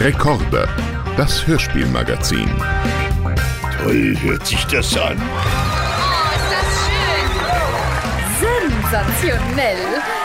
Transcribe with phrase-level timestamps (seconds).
[0.00, 0.66] Rekorde,
[1.18, 2.48] das Hörspielmagazin.
[3.76, 5.18] Toll hört sich das an.
[5.20, 7.28] Oh, ist das schön!
[8.40, 10.19] Sensationell!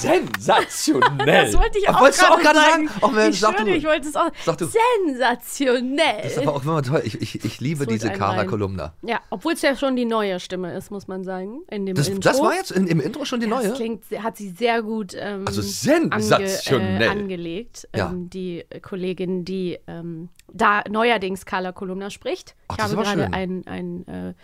[0.00, 1.46] Sensationell.
[1.46, 2.88] Das wollte ich auch, wolltest du auch gerade sagen.
[2.88, 3.00] sagen?
[3.02, 3.76] Oh, Mensch, ich sag schwöre, du.
[3.76, 4.30] ich wollte es auch.
[4.44, 4.66] Sag du.
[4.66, 6.22] Sensationell.
[6.22, 7.02] Das ist aber auch immer toll.
[7.04, 8.44] Ich, ich, ich liebe holt diese Cara.
[8.44, 8.94] Kolumna.
[9.02, 11.60] ja, obwohl es ja schon die neue Stimme ist, muss man sagen.
[11.70, 12.20] In dem Das, Intro.
[12.20, 13.68] das war jetzt in, im Intro schon die neue?
[13.68, 16.96] Das klingt, hat sie sehr gut ähm, Also sensationell.
[16.96, 17.88] Ange, äh, angelegt.
[17.94, 18.08] Ja.
[18.10, 22.54] Ähm, die Kollegin, die ähm, da neuerdings Carla Kolumna spricht.
[22.68, 23.64] Ach, ich das ist habe aber gerade schön.
[23.66, 24.34] ein, ein, äh,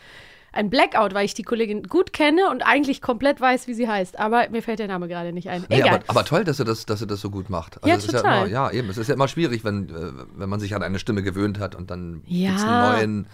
[0.57, 4.19] ein Blackout, weil ich die Kollegin gut kenne und eigentlich komplett weiß, wie sie heißt.
[4.19, 5.65] Aber mir fällt der Name gerade nicht ein.
[5.69, 5.97] Nee, Egal.
[5.97, 7.77] aber, aber toll, dass er das, dass er das so gut macht.
[7.77, 8.39] Also Ja, es ist Ja, total.
[8.39, 8.89] immer, ja, eben.
[8.89, 11.75] Es ist ja immer schwierig, wenn, äh, wenn man sich an eine Stimme gewöhnt hat
[11.75, 12.49] und dann Ja.
[12.51, 13.27] gibt's einen neuen.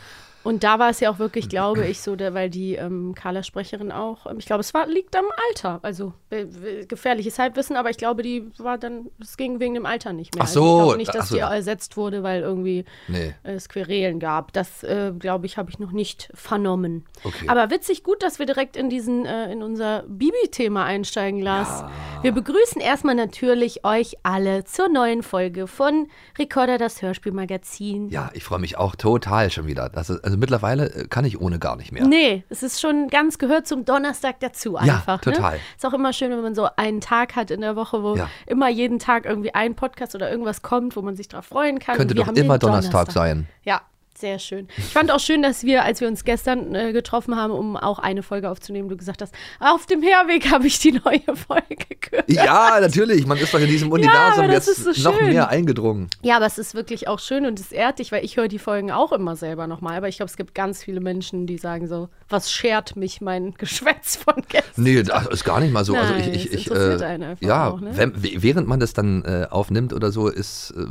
[0.45, 4.27] Und da war es ja auch wirklich, glaube ich, so, weil die ähm, Carla-Sprecherin auch,
[4.27, 5.81] ähm, ich glaube, es war, liegt am Alter.
[5.83, 9.87] Also äh, äh, gefährliches Halbwissen, aber ich glaube, die war dann, es ging wegen dem
[9.87, 10.43] Alter nicht mehr.
[10.45, 11.35] Ach Also ich so, glaube nicht, dass so.
[11.37, 13.35] die ersetzt wurde, weil irgendwie Nee.
[13.43, 14.53] es Querelen gab.
[14.53, 17.05] Das, äh, glaube ich, habe ich noch nicht vernommen.
[17.25, 17.49] Okay.
[17.49, 21.85] Aber witzig gut, dass wir direkt in diesen, äh, in unser Bibi-Thema einsteigen, Lars.
[22.23, 28.09] Wir begrüßen erstmal natürlich euch alle zur neuen Folge von Recorder, das Hörspielmagazin.
[28.11, 29.89] Ja, ich freue mich auch total schon wieder.
[29.89, 32.05] Das ist, also mittlerweile äh, kann ich ohne gar nicht mehr.
[32.07, 35.21] Nee, es ist schon ganz gehört zum Donnerstag dazu Ja, einfach.
[35.21, 35.53] total.
[35.57, 35.61] Ne?
[35.77, 38.29] Ist auch immer schön, wenn man so einen Tag hat in der Woche, wo Ja.
[38.47, 41.97] immer jeden Tag irgendwie ein Podcast oder irgendwas kommt, wo man sich drauf freuen kann.
[41.97, 43.47] Könnte Wir doch immer Donnerstag sein.
[43.63, 43.83] Ja,
[44.23, 44.69] sehr schön.
[44.79, 47.99] Ich fand auch schön, dass wir, als wir uns gestern äh, getroffen haben, um auch
[47.99, 52.31] eine Folge aufzunehmen, du gesagt hast, auf dem Herweg habe ich die neue Folge gehört.
[52.31, 53.27] Ja, natürlich.
[53.27, 56.09] Man ist doch in diesem Universum das jetzt so noch mehr eingedrungen.
[56.23, 58.61] Ja, aber es ist wirklich auch schön und es ehrt dich, weil ich höre die
[58.61, 59.97] Folgen auch immer selber nochmal.
[59.97, 63.55] Aber ich glaube, es gibt ganz viele Menschen, die sagen so, was schert mich mein
[63.59, 64.85] Geschwätz von gestern?
[64.85, 65.97] Nee, das ist gar nicht mal so.
[65.97, 67.91] also Nein, ich, ich, ich interessiert äh, einen einfach ja, auch, ne?
[67.95, 70.87] wenn, während man das dann äh, aufnimmt oder so, ist, äh,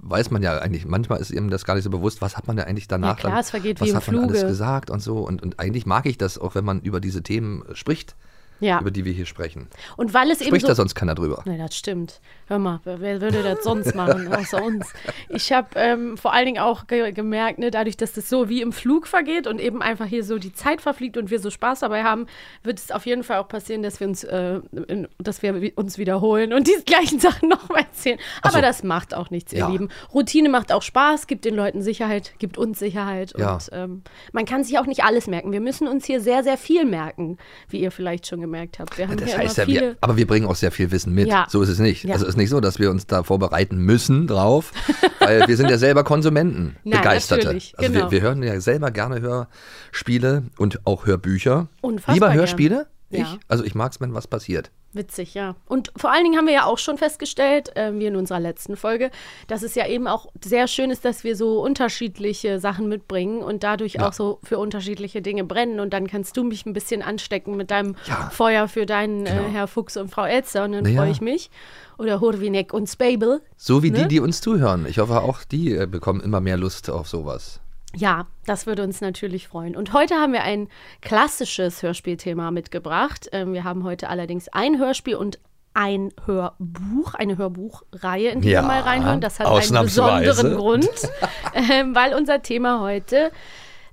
[0.00, 2.56] weiß man ja eigentlich, manchmal ist ihm das gar nicht so bewusst, was hat man
[2.56, 4.46] da eigentlich danach Ja, klar, dann, es vergeht was hat man alles Fluge.
[4.48, 5.18] gesagt und so.
[5.18, 8.16] Und, und eigentlich mag ich das auch, wenn man über diese Themen spricht,
[8.62, 9.68] Ja, über die wir hier sprechen.
[9.96, 10.68] und weil es eben Spricht so...
[10.68, 11.42] da sonst keiner drüber.
[11.44, 12.20] Nee, das stimmt.
[12.46, 14.92] Hör mal, wer, würde das sonst machen, außer uns?
[15.28, 18.62] Ich habe ähm, vor allen Dingen auch ge gemerkt, ne, dadurch, dass das so wie
[18.62, 21.80] im Flug vergeht und eben einfach hier so die Zeit verfliegt und wir so Spaß
[21.80, 22.26] dabei haben,
[22.62, 25.72] wird es auf jeden Fall auch passieren, dass wir uns, äh, in, dass wir wi-
[25.74, 28.18] uns wiederholen und die gleichen Sachen nochmal erzählen.
[28.42, 28.60] Aber so.
[28.60, 29.68] das macht auch nichts, ihr Ja.
[29.68, 29.88] Lieben.
[30.14, 33.32] Routine macht auch Spaß, gibt den Leuten Sicherheit, gibt uns Sicherheit.
[33.36, 33.54] Ja.
[33.54, 34.02] Und ähm,
[34.32, 35.50] man kann sich auch nicht alles merken.
[35.52, 38.98] Wir müssen uns hier sehr, sehr viel merken, wie ihr vielleicht schon gemerkt habt.
[38.98, 41.28] Wir haben Das heißt ja, wir, aber wir bringen auch sehr viel Wissen mit.
[41.28, 41.46] Ja.
[41.48, 42.04] So ist es nicht.
[42.04, 42.14] Ja.
[42.14, 44.72] Also es ist nicht so, dass wir uns da vorbereiten müssen drauf,
[45.18, 47.44] weil wir sind ja selber Konsumenten, Nein, Begeisterte.
[47.46, 48.04] natürlich, Also genau.
[48.06, 51.68] wir, wir hören ja selber gerne Hörspiele und auch Hörbücher.
[51.80, 52.32] Unfassbar Lieber.
[52.32, 52.86] Hörspiele?
[53.10, 53.26] Ich?
[53.48, 54.70] Also ich mag es, wenn was passiert.
[54.94, 55.54] Witzig, ja.
[55.68, 58.76] Und vor allen Dingen haben wir ja auch schon festgestellt, äh, wie in unserer letzten
[58.76, 59.10] Folge,
[59.46, 63.62] dass es ja eben auch sehr schön ist, dass wir so unterschiedliche Sachen mitbringen und
[63.62, 64.08] dadurch Ja.
[64.08, 65.80] auch so für unterschiedliche Dinge brennen.
[65.80, 68.28] Und dann kannst du mich ein bisschen anstecken mit deinem Ja.
[68.30, 69.42] Feuer für deinen Genau.
[69.46, 71.00] äh, Herr Fuchs und Frau Elster und dann Na ja.
[71.00, 71.50] freue ich mich.
[71.98, 73.40] Oder Hurwinek und Spable.
[73.56, 74.02] So wie Ne?
[74.02, 74.84] die, die uns zuhören.
[74.86, 77.60] Ich hoffe, auch die äh, bekommen immer mehr Lust auf sowas.
[77.94, 79.76] Ja, das würde uns natürlich freuen.
[79.76, 80.68] Und heute haben wir ein
[81.00, 83.28] klassisches Hörspielthema mitgebracht.
[83.32, 85.38] Ähm, wir haben heute allerdings ein Hörspiel und
[85.74, 89.20] ein Hörbuch, eine Hörbuchreihe, in die Ja, wir mal reinhören.
[89.20, 90.90] Das hat einen besonderen Grund,
[91.54, 93.30] ähm, weil unser Thema heute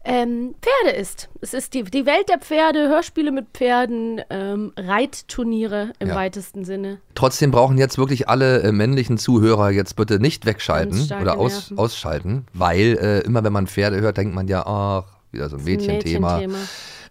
[0.05, 1.29] ähm, Pferde ist.
[1.41, 6.15] Es ist die, die Welt der Pferde, Hörspiele mit Pferden, ähm, Reitturniere im Ja.
[6.15, 6.99] weitesten Sinne.
[7.15, 12.45] Trotzdem brauchen jetzt wirklich alle äh, männlichen Zuhörer jetzt bitte nicht wegschalten oder aus, ausschalten,
[12.53, 16.41] weil äh, immer wenn man Pferde hört, denkt man ja, ach, wieder so ein Mädchenthema.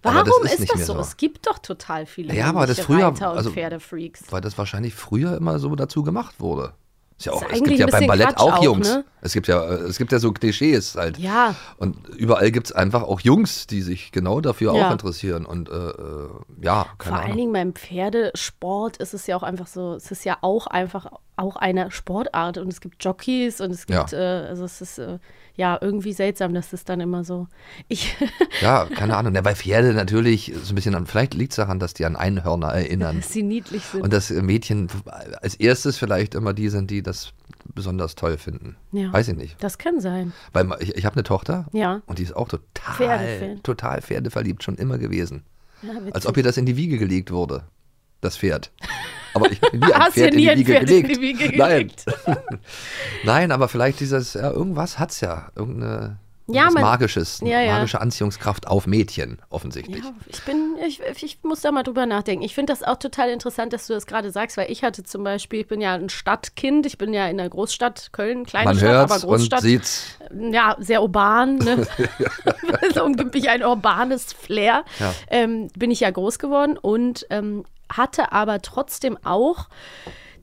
[0.03, 0.95] Warum das ist ist, das so?
[0.95, 1.01] so.
[1.01, 4.23] Es gibt doch total viele Ja, aber das früher- also- Pferdefreaks.
[4.31, 6.73] Weil das wahrscheinlich früher immer so dazu gemacht wurde.
[7.19, 8.89] Ist ja auch, Ist es gibt ja beim Ballett Quatsch auch auch, Jungs.
[8.89, 9.05] ne?
[9.21, 11.19] Es gibt ja, es gibt ja so Klischees halt.
[11.19, 14.87] Ja, Und überall gibt es einfach auch Jungs, die sich genau dafür Ja.
[14.89, 15.45] auch interessieren.
[15.45, 16.29] Und äh, äh,
[16.63, 17.37] ja, keine vor allen Ahnung.
[17.37, 21.07] Dingen beim Pferdesport ist es ja auch einfach so, es ist ja auch einfach
[21.39, 24.01] auch eine Sportart und es gibt Jockeys und es Ja.
[24.01, 24.17] gibt, äh,
[24.49, 25.19] also es ist äh,
[25.57, 27.47] ja irgendwie seltsam, dass das dann immer so.
[27.89, 28.17] Ich,
[28.61, 29.35] Ja, keine Ahnung.
[29.35, 32.17] Ja, bei Pferde natürlich so ein bisschen an, vielleicht liegt es daran, dass die an
[32.17, 33.17] Einhörner erinnern.
[33.19, 34.03] dass sie niedlich sind.
[34.03, 34.89] Und dass Mädchen
[35.41, 37.33] als erstes vielleicht immer die sind, die das
[37.75, 38.77] besonders toll finden.
[38.93, 39.13] Ja.
[39.13, 39.63] Weiß ich nicht.
[39.63, 40.33] das kann sein.
[40.53, 42.01] Weil ich, ich habe eine Tochter Ja.
[42.07, 43.63] und die ist auch total, Pferdefan.
[43.63, 45.43] total pferdeverliebt schon immer gewesen.
[45.83, 45.91] Ja.
[46.13, 47.63] Als ob ihr das in die Wiege gelegt wurde.
[48.21, 48.73] Das Pferd.
[49.35, 51.45] Aber ich habe nie ein Hast Pferd ja nie in die Pferd in die Wiege
[51.57, 51.71] Nein.
[51.71, 52.05] gelegt.
[53.25, 55.49] Nein, aber vielleicht dieses, ja, irgendwas hat's ja.
[55.55, 57.75] Irgendeine, Ja, man- Magisches, Ja, ja.
[57.75, 60.03] magische Anziehungskraft auf Mädchen, offensichtlich.
[60.03, 62.43] Ja, ich bin, ich, ich muss da mal drüber nachdenken.
[62.45, 65.25] Ich finde das auch total interessant, dass du das gerade sagst, weil ich hatte zum
[65.25, 68.79] Beispiel, ich bin ja ein Stadtkind, ich bin ja in der Großstadt, Köln, kleine Man
[68.79, 69.61] Stadt, aber hört und Großstadt.
[69.61, 69.89] sieht.
[70.53, 71.57] ja, sehr urban.
[71.59, 71.87] Ne?
[72.95, 74.85] so umgibt mich ein urbanes Flair.
[75.29, 79.69] Ähm, bin ich ja groß geworden und ähm, hatte aber trotzdem auch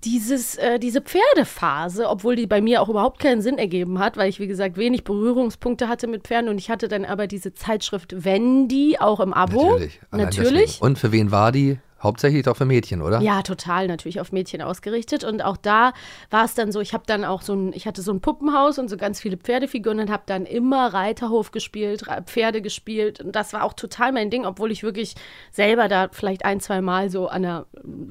[0.05, 4.29] dieses, äh, diese Pferdephase, obwohl die bei mir auch überhaupt keinen Sinn ergeben hat, weil
[4.29, 8.23] ich, wie gesagt, wenig Berührungspunkte hatte mit Pferden und ich hatte dann aber diese Zeitschrift
[8.23, 9.71] Wendy auch im Abo.
[9.71, 9.99] Natürlich.
[10.11, 10.81] Natürlich.
[10.81, 11.79] Und für wen war die?
[12.05, 13.19] Hauptsächlich doch für Mädchen, oder?
[13.21, 15.23] Ja, total natürlich auf Mädchen ausgerichtet.
[15.23, 15.93] Und auch da
[16.29, 18.79] war es dann so, ich habe dann auch so ein, ich hatte so ein Puppenhaus
[18.79, 23.19] und so ganz viele Pferdefiguren und habe dann immer Reiterhof gespielt, Pferde gespielt.
[23.19, 25.15] Und das war auch total mein Ding, obwohl ich wirklich
[25.51, 27.65] selber da vielleicht ein, zwei Mal so an der,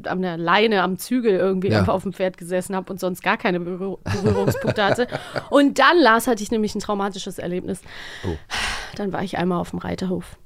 [0.05, 1.79] an der Leine, am Zügel irgendwie Ja.
[1.79, 5.07] einfach auf dem Pferd gesessen habe und sonst gar keine Berühr Berührungspunkte hatte.
[5.51, 7.81] Und dann, Lars, hatte ich nämlich ein traumatisches Erlebnis.
[8.97, 10.37] Dann war ich einmal auf dem Reiterhof.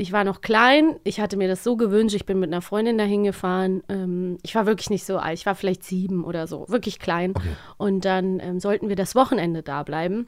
[0.00, 2.96] Ich war noch klein, ich hatte mir das so gewünscht, ich bin mit einer Freundin
[2.96, 3.82] dahin gefahren.
[3.90, 7.34] Ähm, ich war wirklich nicht so alt, ich war vielleicht sieben oder so, wirklich klein.
[7.76, 10.26] Und dann ähm, sollten wir das Wochenende da bleiben.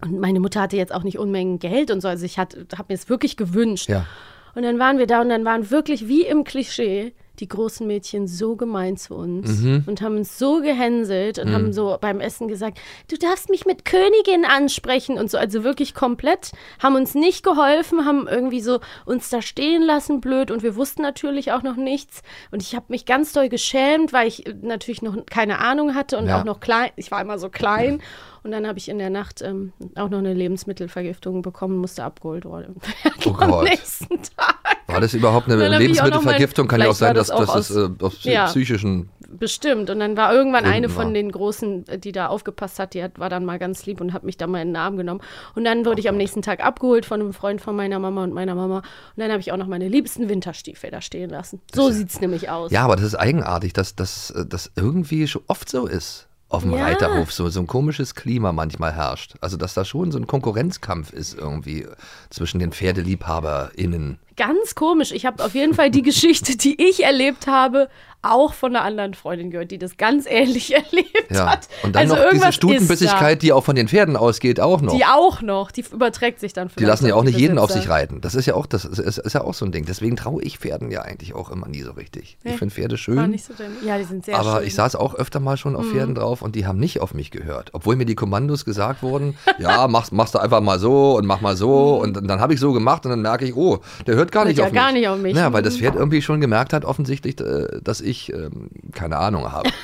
[0.00, 2.56] Und meine Mutter hatte jetzt auch nicht Unmengen Geld und so, also ich habe
[2.88, 3.90] mir es wirklich gewünscht.
[3.90, 4.06] Ja.
[4.54, 7.12] Und dann waren wir da und dann waren wirklich wie im Klischee
[7.42, 9.82] die großen Mädchen so gemein zu uns Mhm.
[9.86, 12.78] und haben uns so gehänselt und haben so beim Essen gesagt,
[13.10, 18.06] du darfst mich mit Königin ansprechen und so, also wirklich komplett, haben uns nicht geholfen,
[18.06, 22.22] haben irgendwie so uns da stehen lassen, blöd und wir wussten natürlich auch noch nichts
[22.52, 26.28] und ich habe mich ganz doll geschämt, weil ich natürlich noch keine Ahnung hatte und
[26.28, 26.40] Ja.
[26.40, 28.00] auch noch klein, ich war immer so klein
[28.44, 32.44] und dann habe ich in der Nacht ähm, auch noch eine Lebensmittelvergiftung bekommen, musste abgeholt
[32.44, 32.76] worden.
[33.24, 33.64] Oh Am Gott.
[33.64, 34.56] nächsten Tag.
[34.88, 36.66] War das überhaupt eine mein- Lebensmittelvergiftung?
[36.66, 38.46] Kann ja auch sein, dass das auch das ist, aus- äh, aus Ja.
[38.46, 39.10] psychischen.
[39.28, 39.88] Bestimmt.
[39.90, 41.12] Und dann war irgendwann Gründen eine von war.
[41.12, 44.12] den Großen, äh, die da aufgepasst hat, die hat, war dann mal ganz lieb und
[44.12, 45.20] hat mich da mal in den Arm genommen.
[45.54, 48.34] Und dann wurde ich am nächsten Tag abgeholt von einem Freund von meiner Mama und
[48.34, 48.78] meiner Mama.
[48.78, 48.84] Und
[49.16, 51.60] dann habe ich auch noch meine liebsten Winterstiefel da stehen lassen.
[51.72, 52.72] So sieht es nämlich aus.
[52.72, 56.26] Ja, aber das ist eigenartig, dass das dass irgendwie schon oft so ist.
[56.52, 56.84] Auf dem Ja.
[56.84, 59.36] Reiterhof so, so ein komisches Klima manchmal herrscht.
[59.40, 61.86] Also, dass da schon so ein Konkurrenzkampf ist irgendwie
[62.28, 64.18] zwischen den PferdeliebhaberInnen.
[64.36, 65.12] Ganz komisch.
[65.12, 67.88] Ich habe auf jeden Fall die Geschichte, die ich erlebt habe,
[68.22, 71.50] auch von einer anderen Freundin gehört, die das ganz ähnlich erlebt Ja.
[71.52, 71.68] hat.
[71.82, 74.94] Und dann also noch diese Stutenbissigkeit, die auch von den Pferden ausgeht, auch noch.
[74.96, 75.70] Die auch noch.
[75.72, 78.20] Die überträgt sich dann Die vielleicht lassen ja auch die nicht jeden auf sich reiten.
[78.20, 79.84] Das ist ja auch, das ist, ist, ja auch so ein Ding.
[79.86, 82.36] Deswegen traue ich Pferden ja eigentlich auch immer nie so richtig.
[82.44, 83.30] Ich Nee, finde Pferde War schön.
[83.30, 83.52] nicht so
[83.84, 84.66] ja, die sind sehr aber schön.
[84.68, 87.30] ich saß auch öfter mal schon auf Pferden drauf und die haben nicht auf mich
[87.30, 87.70] gehört.
[87.72, 91.40] Obwohl mir die Kommandos gesagt wurden, ja, machst, machst du einfach mal so und mach
[91.40, 91.96] mal so.
[91.96, 94.42] Und dann, dann habe ich so gemacht und dann merke ich, oh, der hört gar
[94.44, 94.80] Hört nicht ja auf mich.
[94.80, 95.36] gar nicht auf mich.
[95.36, 95.78] Ja, weil das Mhm.
[95.80, 99.70] Pferd irgendwie schon gemerkt hat, offensichtlich, äh, dass ich ähm, keine Ahnung habe.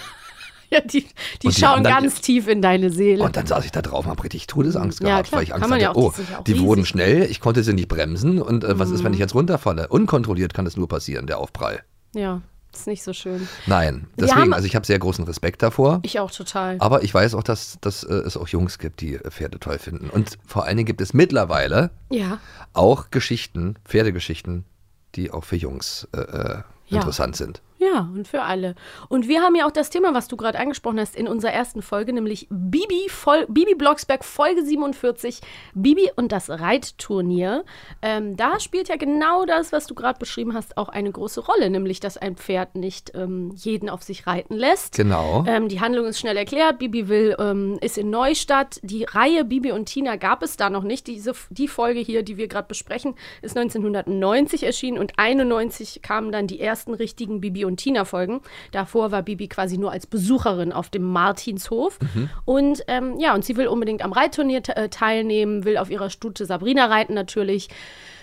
[0.70, 3.24] Ja, die, die die schauen dann- ganz tief in deine Seele.
[3.24, 5.38] Und dann saß ich da drauf und habe richtig Todesangst Ja, gehabt, klar.
[5.38, 6.60] weil ich Angst ja hatte, auch, oh, die ja riesig.
[6.60, 6.66] Mhm.
[6.66, 9.88] wurden schnell, ich konnte sie nicht bremsen und äh, was ist, wenn ich jetzt runterfalle?
[9.88, 11.80] Unkontrolliert kann das nur passieren, der Aufprall.
[12.14, 13.48] ja, ist nicht so schön.
[13.66, 16.00] Nein, deswegen, haben- also ich habe sehr großen Respekt davor.
[16.02, 16.76] Ich auch total.
[16.80, 19.78] Aber ich weiß auch, dass, dass äh, es auch Jungs gibt, die äh, Pferde toll
[19.78, 20.10] finden.
[20.10, 22.40] Und vor allen Dingen gibt es mittlerweile Ja,
[22.74, 24.66] auch Geschichten, Pferdegeschichten,
[25.14, 26.56] die auch für Jungs äh, äh,
[26.88, 26.96] Ja.
[26.98, 27.62] interessant sind.
[27.78, 28.74] Ja, und für alle.
[29.08, 31.80] Und wir haben ja auch das Thema, was du gerade angesprochen hast, in unserer ersten
[31.80, 35.40] Folge, nämlich Bibi, Vol Bibi Blocksberg, Folge 47,
[35.74, 37.64] Bibi und das Reitturnier.
[38.02, 41.70] Ähm, da spielt ja genau das, was du gerade beschrieben hast, auch eine große Rolle,
[41.70, 44.96] nämlich, dass ein Pferd nicht ähm, jeden auf sich reiten lässt.
[44.96, 45.44] Genau.
[45.46, 46.80] Ähm, die Handlung ist schnell erklärt.
[46.80, 48.80] Bibi will, ähm, ist in Neustadt.
[48.82, 51.06] Die Reihe Bibi und Tina gab es da noch nicht.
[51.06, 56.48] Diese, die Folge hier, die wir gerade besprechen, ist 1990 erschienen und 91 kamen dann
[56.48, 58.40] die ersten richtigen Bibi und Tina Folgen.
[58.72, 61.98] Davor war Bibi quasi nur als Besucherin auf dem Martinshof.
[62.44, 66.46] Und ähm, ja, und sie will unbedingt am Reitturnier äh, teilnehmen, will auf ihrer Stute
[66.46, 67.68] Sabrina reiten natürlich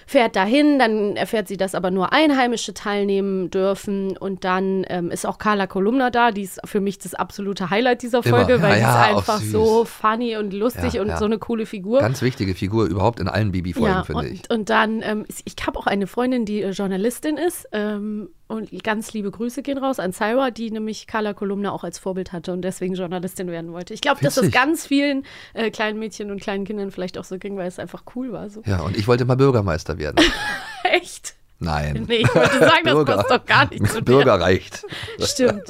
[0.08, 5.26] fährt dahin, dann erfährt sie, dass aber nur Einheimische teilnehmen dürfen und dann ähm, ist
[5.26, 8.38] auch Carla Kolumna da, die ist für mich das absolute Highlight dieser Immer.
[8.38, 11.18] Folge, Ja, weil ja, sie auch ist einfach so funny und lustig Ja, und ja.
[11.18, 12.00] so eine coole Figur.
[12.00, 14.50] Ganz wichtige Figur überhaupt in allen Bibi-Folgen, ja, finde und, ich.
[14.50, 19.14] und dann, ähm, ich habe auch eine Freundin, die äh, Journalistin ist ähm, und ganz
[19.14, 22.62] liebe Grüße gehen raus an Syra, die nämlich Carla Kolumna auch als Vorbild hatte und
[22.62, 23.94] deswegen Journalistin werden wollte.
[23.94, 27.38] Ich glaube, dass das ganz vielen äh, kleinen Mädchen und kleinen Kindern vielleicht auch so
[27.38, 28.50] ging, weil es einfach cool war.
[28.50, 28.62] So.
[28.66, 30.24] Ja, und ich wollte mal Bürgermeister werden.
[30.84, 31.36] Echt?
[31.60, 32.06] Nein.
[32.08, 33.16] Nee, ich wollte sagen, das Bürger.
[33.16, 34.04] passt doch gar nicht zu dir.
[34.04, 34.86] Bürger reicht.
[35.20, 35.64] Stimmt.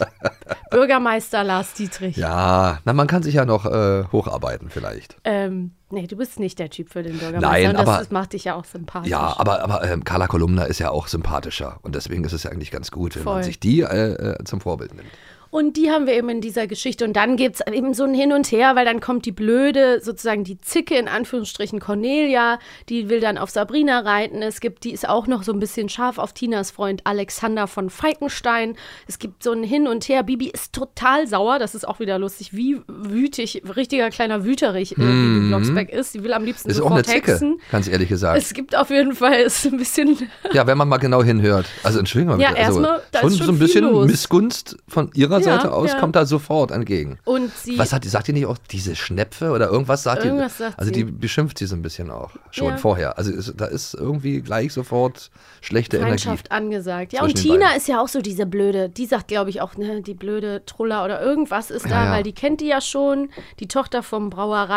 [0.71, 2.17] Bürgermeister Lars Dietrich.
[2.17, 5.15] Ja, na, man kann sich ja noch äh, hocharbeiten vielleicht.
[5.23, 7.47] Ähm, nee, du bist nicht der Typ für den Bürgermeister.
[7.67, 9.11] Nein, das, aber- das macht dich ja auch sympathisch.
[9.11, 12.51] Ja, aber, aber ähm, Carla Kolumna ist ja auch sympathischer und deswegen ist es ja
[12.51, 13.33] eigentlich ganz gut, wenn Voll.
[13.35, 15.09] man sich die äh, äh, zum Vorbild nimmt.
[15.55, 17.05] Und die haben wir eben in dieser Geschichte.
[17.05, 20.01] Und dann gibt es eben so ein Hin und Her, weil dann kommt die blöde,
[20.01, 22.59] sozusagen die Zicke in Anführungsstrichen Cornelia,
[22.89, 24.41] die will dann auf Sabrina reiten.
[24.41, 27.89] Es gibt, die ist auch noch so ein bisschen scharf auf Tinas Freund Alexander von
[27.89, 28.75] Falkenstein.
[29.07, 30.23] Es gibt so ein Hin und Her.
[30.23, 35.47] Bibi ist total sauer, das ist auch wieder lustig, wie wütig, richtiger kleiner Wüterich Bibi
[35.47, 36.15] Blocksberg ist.
[36.15, 36.71] Die will am liebsten Mhm.
[36.71, 37.61] Ist auch eine sofort Zicke, hexen.
[37.71, 38.37] ganz ehrlich gesagt.
[38.37, 40.17] Es gibt auf jeden Fall ist ein bisschen
[40.51, 41.65] Ja, wenn man mal genau hinhört.
[41.81, 44.07] Also Entschuldigung, Ja, also, erstmal, da schon schon so ein bisschen los.
[44.07, 45.99] Missgunst von ihrer Seite aus ja.
[45.99, 47.17] kommt da sofort entgegen.
[47.25, 50.57] und sie Was hat die, sagt die nicht auch diese Schnepfe oder irgendwas sagt Irgendwas
[50.57, 50.63] die?
[50.63, 51.03] sagt also sie.
[51.05, 52.77] die beschimpft sie so ein bisschen auch schon Ja.
[52.77, 53.17] vorher.
[53.17, 55.29] Also ist, da ist irgendwie gleich sofort
[55.61, 56.23] schlechte Energie.
[56.23, 57.13] Freundschaft angesagt.
[57.13, 60.01] Ja, und Tina ist ja auch so diese blöde, die sagt, glaube ich, auch, ne,
[60.01, 63.29] die blöde Truller oder irgendwas ist da, Ja, weil die kennt die ja schon.
[63.59, 64.29] Die Tochter vom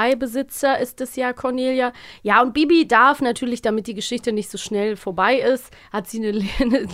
[0.03, 1.93] Brauereibesitzer ist es ja, Cornelia.
[2.23, 6.19] Ja, und Bibi darf natürlich, damit die Geschichte nicht so schnell vorbei ist, hat sie
[6.27, 6.47] eine,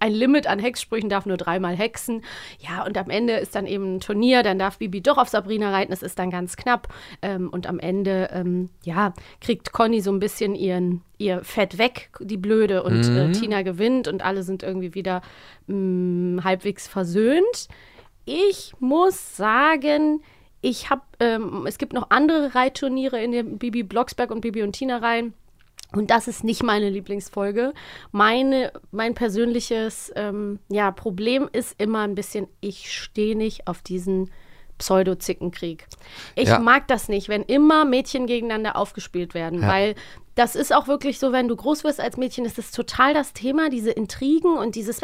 [0.00, 2.22] ein Limit an Hexsprüchen, darf nur dreimal hexen.
[2.60, 5.70] Ja, und am Ende ist dann eben ein Turnier, dann darf Bibi doch auf Sabrina
[5.70, 6.88] reiten, es ist dann ganz knapp.
[7.22, 12.10] Ähm, und am Ende, ähm, ja, kriegt Conny so ein bisschen ihren, ihr Fett weg,
[12.20, 13.16] die Blöde, und Mhm.
[13.16, 15.22] äh, Tina gewinnt und alle sind irgendwie wieder
[15.66, 17.68] mh, halbwegs versöhnt.
[18.24, 20.22] Ich muss sagen,
[20.60, 24.72] ich habe, ähm, es gibt noch andere Reitturniere in den Bibi Blocksberg und Bibi und
[24.72, 25.32] Tina Reihen.
[25.96, 27.72] Und das ist nicht meine Lieblingsfolge.
[28.12, 34.30] Meine, mein persönliches ähm, ja, Problem ist immer ein bisschen, ich stehe nicht auf diesen
[34.78, 35.86] Pseudo-Zickenkrieg.
[36.34, 36.58] Ich Ja.
[36.58, 39.68] mag das nicht, wenn immer Mädchen gegeneinander aufgespielt werden, Ja.
[39.68, 39.94] weil
[40.36, 43.32] das ist auch wirklich so, wenn du groß wirst als Mädchen, ist das total das
[43.32, 45.00] Thema, diese Intrigen und dieses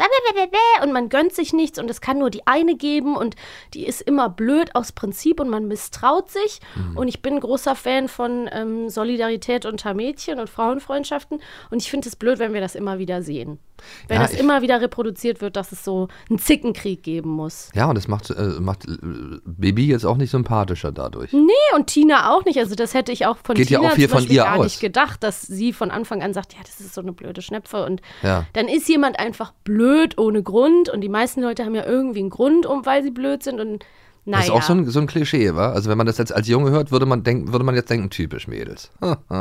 [0.83, 3.35] und man gönnt sich nichts und es kann nur die eine geben und
[3.73, 6.59] die ist immer blöd aus Prinzip und man misstraut sich.
[6.75, 6.97] Mhm.
[6.97, 12.07] Und ich bin großer Fan von ähm, Solidarität unter Mädchen und Frauenfreundschaften und ich finde
[12.07, 13.59] es blöd, wenn wir das immer wieder sehen.
[14.07, 17.69] Wenn Ja, das ich- immer wieder reproduziert wird, dass es so einen Zickenkrieg geben muss.
[17.73, 18.97] Ja, und das macht, äh, macht äh,
[19.45, 21.33] Bibi jetzt auch nicht sympathischer dadurch.
[21.33, 22.59] Nee, und Tina auch nicht.
[22.59, 24.63] Also das hätte ich auch von Geht ja Tina auch viel von ihr gar aus.
[24.65, 27.85] nicht gedacht, dass sie von Anfang an sagt, ja, das ist so eine blöde Schnepfe.
[27.85, 28.45] Und Ja.
[28.53, 30.89] dann ist jemand einfach blöd ohne Grund.
[30.89, 33.59] Und die meisten Leute haben ja irgendwie einen Grund, um, weil sie blöd sind.
[33.59, 33.83] Und
[34.25, 34.37] naja.
[34.39, 35.71] Das ist auch so ein, so ein Klischee, wa?
[35.71, 38.09] Also wenn man das jetzt als Junge hört, würde man denken, würde man jetzt denken,
[38.09, 38.89] typisch Mädels.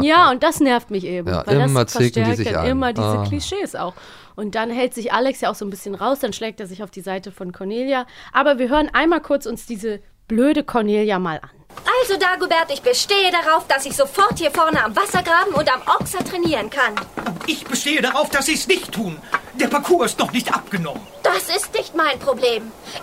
[0.00, 1.28] Ja, und das nervt mich eben.
[1.28, 2.66] Ja, weil immer das zicken die sich dann an.
[2.66, 3.24] immer diese Ah.
[3.26, 3.94] Klischees auch.
[4.34, 6.82] Und dann hält sich Alex ja auch so ein bisschen raus, dann schlägt er sich
[6.82, 8.06] auf die Seite von Cornelia.
[8.32, 11.50] Aber wir hören einmal kurz uns diese blöde Cornelia mal an.
[12.02, 16.22] Also, Dagobert, ich bestehe darauf, dass ich sofort hier vorne am Wassergraben und am Ochser
[16.24, 16.94] trainieren kann.
[17.46, 19.16] Ich bestehe darauf, dass Sie es nicht tun.
[19.54, 21.00] Der Parcours ist noch nicht abgenommen.
[21.22, 22.62] Das ist nicht mein Problem.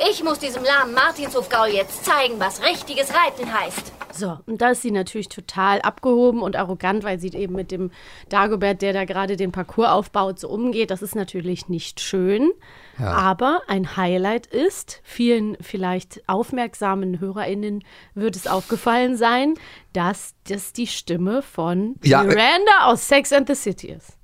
[0.09, 3.91] Ich muss diesem lahmen Martinshofgaul jetzt zeigen, was richtiges Reiten heißt.
[4.11, 7.91] So, und da ist sie natürlich total abgehoben und arrogant, weil sie eben mit dem
[8.29, 10.89] Dagobert, der da gerade den Parcours aufbaut, so umgeht.
[10.91, 12.51] Das ist natürlich nicht schön.
[12.97, 19.53] Aber ein Highlight ist, vielen vielleicht aufmerksamen HörerInnen wird es aufgefallen sein,
[19.93, 24.17] dass das die Stimme von Ja, äh- Miranda aus Sex and the City ist.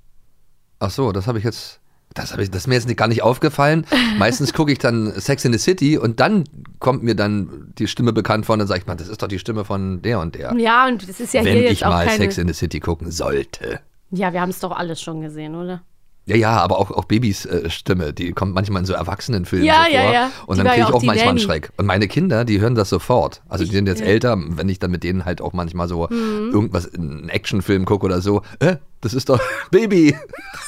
[0.78, 1.80] Ach so, das habe ich jetzt.
[2.16, 3.86] Das, ich, das ist mir jetzt gar nicht aufgefallen.
[4.18, 6.44] Meistens gucke ich dann Sex in the City und dann
[6.80, 9.28] kommt mir dann die Stimme bekannt vor und dann sage ich mal, das ist doch
[9.28, 10.54] die Stimme von der und der.
[10.56, 12.18] Ja, und das ist ja Wenn hier jetzt ich auch mal keine...
[12.18, 13.80] Sex in the City gucken sollte.
[14.10, 15.82] ja, wir haben es doch alles schon gesehen, oder?
[16.28, 19.84] Ja, ja, aber auch, auch Babys äh, Stimme, die kommt manchmal in so Erwachsenenfilmen Ja,
[19.88, 20.12] so ja, vor.
[20.12, 20.30] ja.
[20.46, 21.38] Und Die dann kriege ja ich auch auch manchmal einen.
[21.38, 21.70] Schreck.
[21.76, 23.42] Und meine Kinder, die hören das sofort.
[23.48, 24.06] Also die sind jetzt ja.
[24.06, 26.50] älter, wenn ich dann mit denen halt auch manchmal so Mhm.
[26.52, 29.40] irgendwas, einen Actionfilm gucke oder so, äh, das ist doch
[29.70, 30.16] Baby.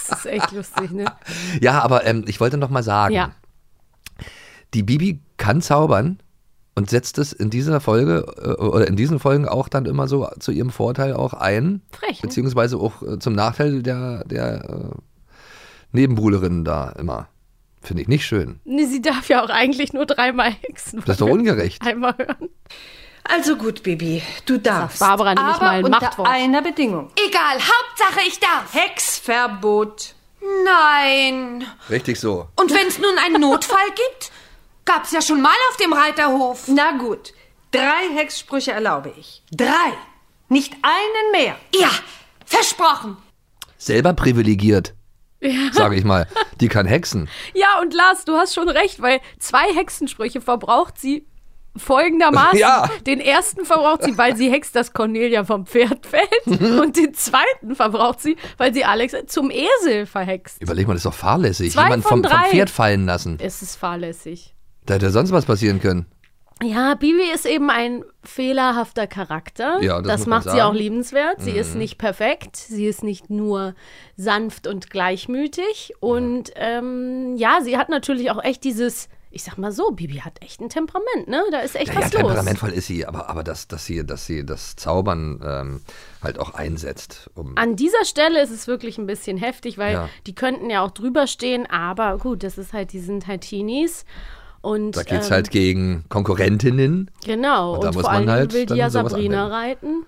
[0.08, 1.06] Das ist echt lustig, ne?
[1.60, 3.32] Ja, aber ähm, ich wollte noch mal sagen, Ja.
[4.74, 6.18] die Bibi kann zaubern
[6.76, 10.28] und setzt es in dieser Folge äh, oder in diesen Folgen auch dann immer so
[10.38, 11.82] zu ihrem Vorteil auch ein.
[11.90, 12.28] Frech, ne?
[12.28, 14.98] Beziehungsweise auch äh, zum Nachteil der, der äh,
[15.92, 17.28] Nebenbuhlerinnen da immer.
[17.82, 18.60] Finde ich nicht schön.
[18.64, 21.00] Nee, sie darf ja auch eigentlich nur dreimal hexen.
[21.06, 21.80] Das ist doch ungerecht.
[21.86, 22.48] Einmal hören.
[23.24, 25.00] Also gut, Bibi, du darfst.
[25.00, 26.28] Barbara nämlich aber mal ein unter Machtwort.
[26.28, 27.10] einer Bedingung.
[27.28, 28.72] Egal, Hauptsache ich darf.
[28.74, 30.14] Hexverbot.
[30.64, 31.64] Nein.
[31.90, 32.48] Richtig so.
[32.56, 34.32] Und wenn es nun einen Notfall gibt?
[34.84, 36.68] Gab's ja schon mal auf dem Reiterhof.
[36.68, 37.34] Na gut,
[37.70, 39.42] drei Hexsprüche erlaube ich.
[39.52, 39.92] Drei.
[40.48, 41.56] Nicht einen mehr.
[41.74, 41.90] Ja,
[42.46, 43.18] versprochen.
[43.76, 44.94] Selber privilegiert.
[45.72, 46.26] Sage ich mal.
[46.60, 47.28] Die kann hexen.
[47.54, 51.26] Ja, und Lars, du hast schon recht, weil zwei Hexensprüche verbraucht sie
[51.76, 52.58] folgendermaßen.
[52.58, 52.90] Ja.
[53.06, 56.46] Den ersten verbraucht sie, weil sie hext, dass Cornelia vom Pferd fällt.
[56.80, 60.60] und den zweiten verbraucht sie, weil sie Alex zum Esel verhext.
[60.60, 61.72] Überleg mal, das ist doch fahrlässig.
[61.72, 62.40] Zwei Jemand vom, vom.
[62.50, 63.38] Pferd fallen lassen.
[63.40, 64.54] Es ist fahrlässig.
[64.86, 66.06] Da hätte sonst was passieren können.
[66.62, 69.80] Ja, Bibi ist eben ein fehlerhafter Charakter.
[69.80, 71.40] Ja, das man macht sie auch liebenswert.
[71.40, 71.78] Sie ist Mhm.
[71.80, 72.56] nicht perfekt.
[72.56, 73.74] Sie ist nicht nur
[74.16, 75.92] sanft und gleichmütig.
[76.00, 80.42] Und ähm, ja, sie hat natürlich auch echt dieses ich sag mal so, Bibi hat
[80.42, 81.42] echt ein Temperament, ne?
[81.52, 82.22] Da ist echt Ja, ja, was los.
[82.22, 85.80] temperamentvoll ist sie, aber, aber dass, dass, sie, dass sie das Zaubern ähm,
[86.22, 87.28] halt auch einsetzt.
[87.34, 90.08] Um, An dieser Stelle ist es wirklich ein bisschen heftig, weil Ja.
[90.26, 94.06] die könnten ja auch drüber stehen, aber gut, das ist halt, die sind halt Teenies.
[94.60, 97.10] Und, da geht es ähm, halt gegen Konkurrentinnen.
[97.24, 99.52] Genau, Und und, da muss vor man allem halt will die ja Sabrina anwenden.
[99.54, 100.06] reiten.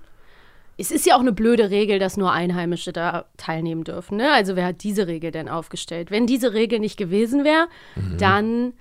[0.77, 4.17] Es ist ja auch eine blöde Regel, dass nur Einheimische da teilnehmen dürfen.
[4.17, 4.33] Ne?
[4.33, 6.11] Also wer hat diese Regel denn aufgestellt?
[6.11, 8.17] Wenn diese Regel nicht gewesen wäre, Mhm.
[8.19, 8.73] dann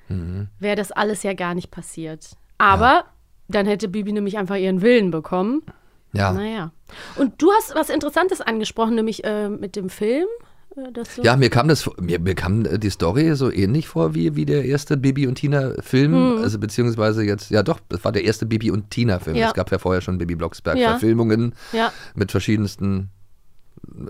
[0.60, 2.32] wäre das alles ja gar nicht passiert.
[2.58, 3.04] Aber
[3.50, 5.62] dann hätte Bibi nämlich einfach ihren Willen bekommen.
[6.14, 6.32] Ja.
[6.32, 6.72] Naja.
[7.18, 10.28] Und du hast was Interessantes angesprochen, nämlich äh, mit dem Film.
[10.88, 13.88] Äh, dass du Ja, mir kam das, mir, mir kam äh, die Story so ähnlich
[13.88, 16.44] vor wie, wie der erste Bibi und Tina Film, Hm.
[16.44, 19.36] also beziehungsweise jetzt, ja doch, das war der erste Bibi und Tina Film.
[19.36, 19.48] Ja.
[19.48, 20.78] Es gab ja vorher schon Bibi Blocksberg.
[20.78, 21.92] Verfilmungen Ja.
[22.16, 23.10] mit verschiedensten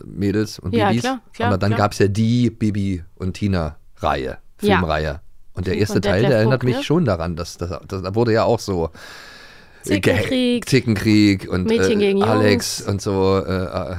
[0.06, 1.02] Mädels und Bibis.
[1.02, 4.38] klar, klar, Aber dann gab es ja die Bibi und Tina Reihe.
[4.58, 5.22] Filmreihe.
[5.54, 6.84] Und der erste Teil, Detlef der erinnert Buck, mich ne?
[6.84, 8.90] schon daran, dass das, das da wurde ja auch so äh,
[9.84, 10.68] Zickenkrieg.
[10.68, 12.30] Zickenkrieg und Mädchen äh, gegen Jungs.
[12.30, 13.96] Alex und so, äh, äh,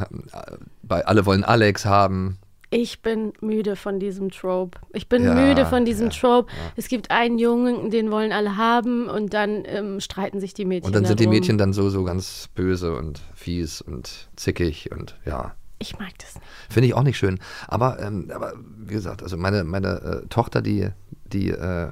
[0.83, 2.39] bei alle wollen Alex haben.
[2.71, 4.79] Ich bin müde von diesem Trope.
[4.93, 6.53] Ich bin Ja, müde von diesem ja, Trope.
[6.77, 10.87] Es gibt einen Jungen, den wollen alle haben und dann ähm, streiten sich die Mädchen.
[10.87, 11.37] Und dann sind die darum.
[11.37, 15.55] Mädchen dann so, so ganz böse und fies und zickig und ja.
[15.81, 16.47] Ich mag das nicht.
[16.69, 17.41] Finde ich auch nicht schön.
[17.67, 20.91] Aber, ähm, aber wie gesagt, also meine, meine äh, Tochter, die,
[21.25, 21.89] die äh,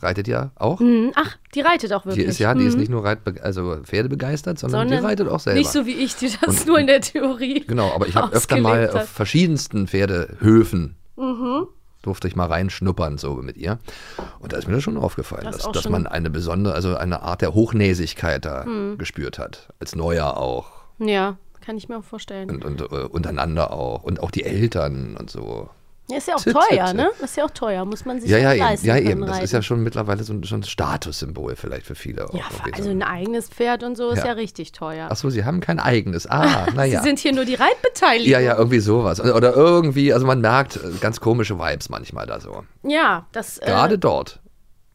[0.00, 0.80] reitet ja auch.
[0.80, 2.26] Hm, Ach, die reitet auch Die wirklich.
[2.26, 2.80] ist ja, die ist Hm.
[2.80, 5.58] nicht nur Reit, also Pferdebegeistert, sondern, Sondern die reitet auch selber.
[5.58, 7.64] Nicht so wie ich, die das Und- nur in der Theorie.
[7.66, 11.66] Genau, aber ich habe öfter mal auf verschiedensten Pferdehöfen Mhm.
[12.02, 13.78] durfte ich mal reinschnuppern so mit ihr.
[14.38, 16.74] Und da ist mir das schon aufgefallen, Das ist dass, dass schon- man eine besondere,
[16.74, 18.98] also eine Art der Hochnäsigkeit da Hm.
[18.98, 19.68] gespürt hat.
[19.80, 20.66] Als Neuer auch.
[20.98, 22.48] Ja, kann ich mir auch vorstellen.
[22.50, 24.04] Und, und äh, untereinander auch.
[24.04, 25.68] Und auch die Eltern und so.
[26.08, 27.10] Ja, ist ja auch teuer, ne?
[27.20, 29.26] ist ja auch teuer, muss man sich Ja, ja, leisten ja, eben.
[29.26, 32.28] Das ist ja schon mittlerweile so ein, schon ein Statussymbol vielleicht für viele.
[32.28, 32.90] Auch Ja, also so.
[32.90, 34.26] ein eigenes Pferd und so ist Ja.
[34.26, 35.08] ja, richtig teuer.
[35.10, 36.26] Ach so, sie haben kein eigenes.
[36.28, 37.00] Ah, naja.
[37.02, 38.30] Sie sind hier nur die Reitbeteiligung.
[38.30, 39.20] Ja, ja, irgendwie sowas.
[39.20, 42.64] Oder irgendwie, also man merkt äh, ganz komische Vibes manchmal da so.
[42.84, 43.58] Ja, das.
[43.60, 44.40] Gerade äh, dort.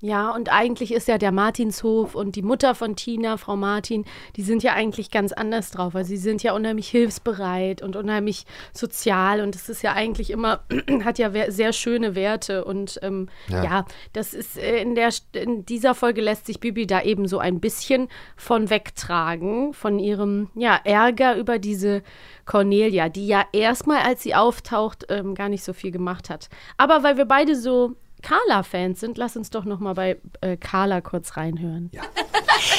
[0.01, 4.41] Ja, und eigentlich ist ja der Martinshof und die Mutter von Tina, Frau Martin, die
[4.41, 5.95] sind ja eigentlich ganz anders drauf.
[5.95, 10.61] Also sie sind ja unheimlich hilfsbereit und unheimlich sozial und es ist ja eigentlich immer,
[11.03, 13.63] hat ja sehr schöne Werte und ähm, Ja.
[13.63, 13.85] ja.
[14.13, 17.59] das ist äh, in, der, in dieser Folge lässt sich Bibi da eben so ein
[17.59, 22.01] bisschen von wegtragen, von ihrem ja, Ärger über diese
[22.45, 26.49] Cornelia, die ja erstmal, als sie auftaucht, ähm, gar nicht so viel gemacht hat.
[26.77, 31.01] Aber weil wir beide so Carla-Fans sind, lass uns doch noch mal bei äh, Carla
[31.01, 31.91] kurz reinhören.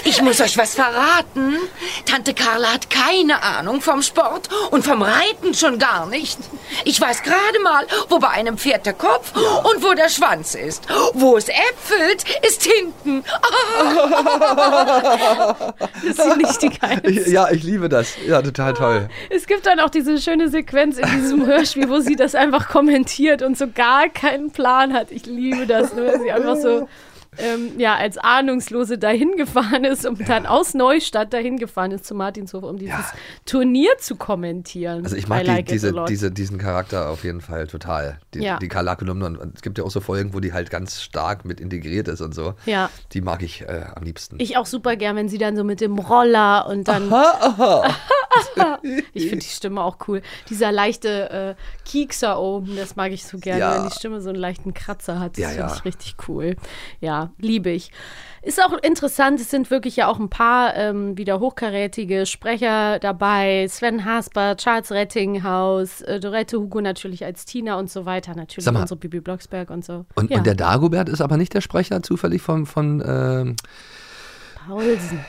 [0.05, 1.57] Ich muss euch was verraten.
[2.07, 6.39] Tante Carla hat keine Ahnung vom Sport und vom Reiten schon gar nicht.
[6.85, 10.87] Ich weiß gerade mal, wo bei einem Pferd der Kopf und wo der Schwanz ist.
[11.15, 13.25] Wo es äpfelt, ist hinten.
[16.05, 17.31] Das ist nicht die geilste.
[17.31, 18.15] Ja, ich liebe das.
[18.27, 19.09] Ja, total toll.
[19.31, 23.43] Es gibt dann auch diese schöne Sequenz in diesem Hörspiel, wo sie das einfach kommentiert
[23.43, 25.11] und so gar keinen Plan hat.
[25.11, 26.07] Ich liebe das, ne?
[26.07, 26.89] weil sie einfach so
[27.39, 32.15] ähm, ja, als Ahnungslose dahin gefahren ist und dann aus Neustadt dahin gefahren ist zu
[32.15, 33.01] Martinshof, um dieses
[33.47, 35.05] Turnier zu kommentieren.
[35.05, 38.19] Also ich mag die, like diese, diese, diesen Charakter auf jeden Fall total.
[38.35, 38.59] Die, Ja.
[38.59, 39.25] die Karl-Kolumne.
[39.25, 42.21] Und es gibt ja auch so Folgen, wo die halt ganz stark mit integriert ist
[42.21, 42.55] und so.
[42.67, 42.91] Ja.
[43.13, 44.37] Die mag ich äh, am liebsten.
[44.39, 47.11] Ich auch super gern, wenn sie dann so mit dem Roller und dann.
[49.13, 50.23] ich finde die Stimme auch cool.
[50.49, 53.77] Dieser leichte äh, Kiekser oben, das mag ich so gerne, Ja.
[53.83, 55.33] wenn die Stimme so einen leichten Kratzer hat.
[55.33, 55.75] Das Ja, finde ja.
[55.77, 56.57] ich richtig cool.
[57.01, 57.91] Ja, liebe ich.
[58.45, 63.67] Ist auch interessant, es sind wirklich ja auch ein paar ähm, wieder hochkarätige Sprecher dabei.
[63.69, 68.35] Sven Hasper, Charles Rettinghaus, äh, Dorette Hugo natürlich als Tina und so weiter.
[68.35, 68.81] Natürlich mal.
[68.81, 70.07] unsere Bibi Blocksberg und so.
[70.17, 70.39] Und, ja.
[70.39, 73.57] und der Dagobert ist aber nicht der Sprecher zufällig von, von ähm,
[74.67, 75.21] Paulsen.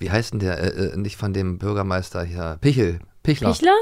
[0.00, 3.50] Wie heißt denn der, äh, äh, nicht von dem Bürgermeister hier, Pichel, Pichler.
[3.52, 3.74] Pichler?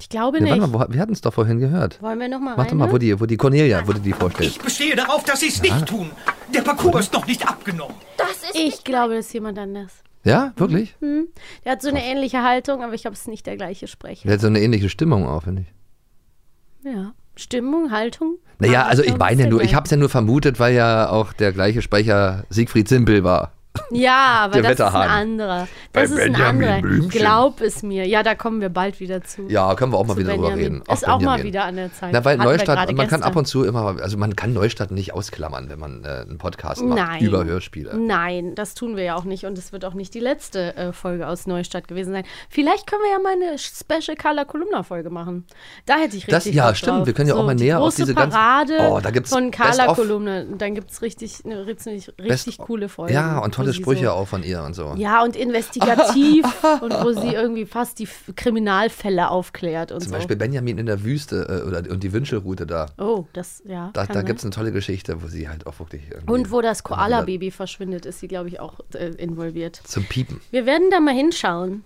[0.00, 0.60] Ich glaube Nee, nicht.
[0.60, 2.00] warte mal, wo, wir hatten es doch vorhin gehört.
[2.02, 4.48] Wollen wir noch mal Warte mal, wo die, wo die Cornelia, wo die die vorstellt.
[4.50, 6.10] Ich bestehe darauf, dass Sie es nicht tun.
[6.54, 7.94] Der Parcours ist noch nicht abgenommen.
[8.16, 9.92] Das ist Ich glaube, das ist jemand anders.
[10.24, 10.96] Ja, wirklich?
[11.00, 11.28] Hm.
[11.64, 14.22] Der hat so eine ähnliche Haltung, aber ich glaube, es ist nicht der gleiche Sprecher.
[14.24, 16.90] Der hat so eine ähnliche Stimmung auch, finde ich.
[16.90, 17.12] Ja.
[17.36, 18.36] Stimmung, Haltung?
[18.58, 21.32] Naja, also ich meine ja nur, ich habe es ja nur vermutet, weil ja auch
[21.32, 23.52] der gleiche Sprecher Siegfried Simpel war
[23.92, 25.08] Ja, aber das ist ein Wetterhahn.
[25.08, 25.68] anderer.
[25.92, 26.80] Bei Das ist ein Benjamin anderer.
[26.82, 27.10] Blümchen.
[27.10, 28.06] Glaub es mir.
[28.06, 29.48] Ja, da kommen wir bald wieder zu.
[29.48, 30.82] Ja, können wir auch mal wieder drüber Benjamin.
[30.82, 30.92] reden.
[30.92, 31.44] Ist auch mal Benjamin.
[31.44, 32.10] wieder an der Zeit.
[32.12, 33.22] Na, weil Hatten wir Neustadt, gerade man kann gestern.
[33.32, 36.82] ab und zu immer, also man kann Neustadt nicht ausklammern, wenn man äh, einen Podcast
[36.82, 37.20] macht Nein.
[37.22, 37.96] über Hörspiele.
[37.96, 40.92] Nein, das tun wir ja auch nicht und es wird auch nicht die letzte äh,
[40.92, 42.24] Folge aus Neustadt gewesen sein.
[42.48, 45.46] Vielleicht können wir ja mal eine Special Carla Kolumna Folge machen.
[45.86, 46.98] Da hätte ich richtig Das- ja, Bock stimmt.
[46.98, 47.06] drauf.
[47.06, 49.30] Wir können ja auch mal die näher auf große diese ganzen- Parade Oh, da gibt's
[49.30, 49.96] von Best Carla of.
[49.96, 50.46] Kolumne.
[50.58, 53.12] Dann gibt es richtig, eine richtig, richtig Best- coole Folge.
[53.14, 54.94] Ja, und tolle Sprüche so, auch von ihr und so.
[54.96, 56.44] Ja, und investigativ
[56.80, 60.14] und wo sie irgendwie fast die Kriminalfälle aufklärt und Zum so.
[60.16, 62.86] Beispiel Benjamin in der Wüste äh, oder, und die Wünschelroute da.
[62.98, 63.90] oh, das, ja.
[63.92, 66.02] Da, da gibt es eine tolle Geschichte, wo sie halt auch wirklich.
[66.10, 69.80] irgendwie Und wo das Koala-Baby verschwindet, ist sie, glaube ich, auch äh, involviert.
[69.84, 70.40] Zum Piepen.
[70.50, 71.84] Wir werden da mal hinschauen.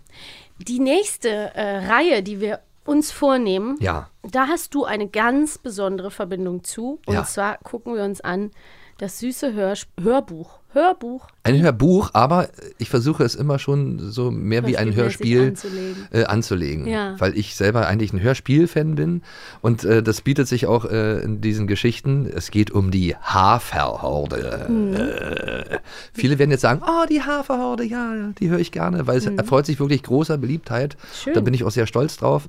[0.59, 4.11] Die nächste äh, Reihe, die wir uns vornehmen, Ja.
[4.23, 7.01] da hast du eine ganz besondere Verbindung zu.
[7.07, 7.25] Und Ja.
[7.25, 8.51] zwar gucken wir uns an
[8.99, 10.61] das süße Hörs Hörbuch.
[10.75, 11.29] Hörbuch.
[11.45, 16.09] Ein Hörbuch, aber ich versuche es immer schon so mehr wie ein Hörspiel anzulegen.
[16.11, 16.87] äh, anzulegen.
[16.87, 17.15] Ja.
[17.19, 19.23] Weil ich selber eigentlich ein Hörspiel-Fan bin.
[19.63, 22.27] Und äh, das bietet sich auch äh, in diesen Geschichten.
[22.27, 24.67] Es geht um die Haferhorde.
[24.69, 24.95] Mhm.
[24.95, 25.79] Äh,
[26.13, 29.67] viele werden jetzt sagen, oh, die Haferhorde, ja, die höre ich gerne, weil es erfreut
[29.67, 30.97] sich wirklich großer Beliebtheit.
[30.97, 31.15] Mhm.
[31.15, 31.35] Schön.
[31.35, 32.49] Da bin ich auch sehr stolz drauf.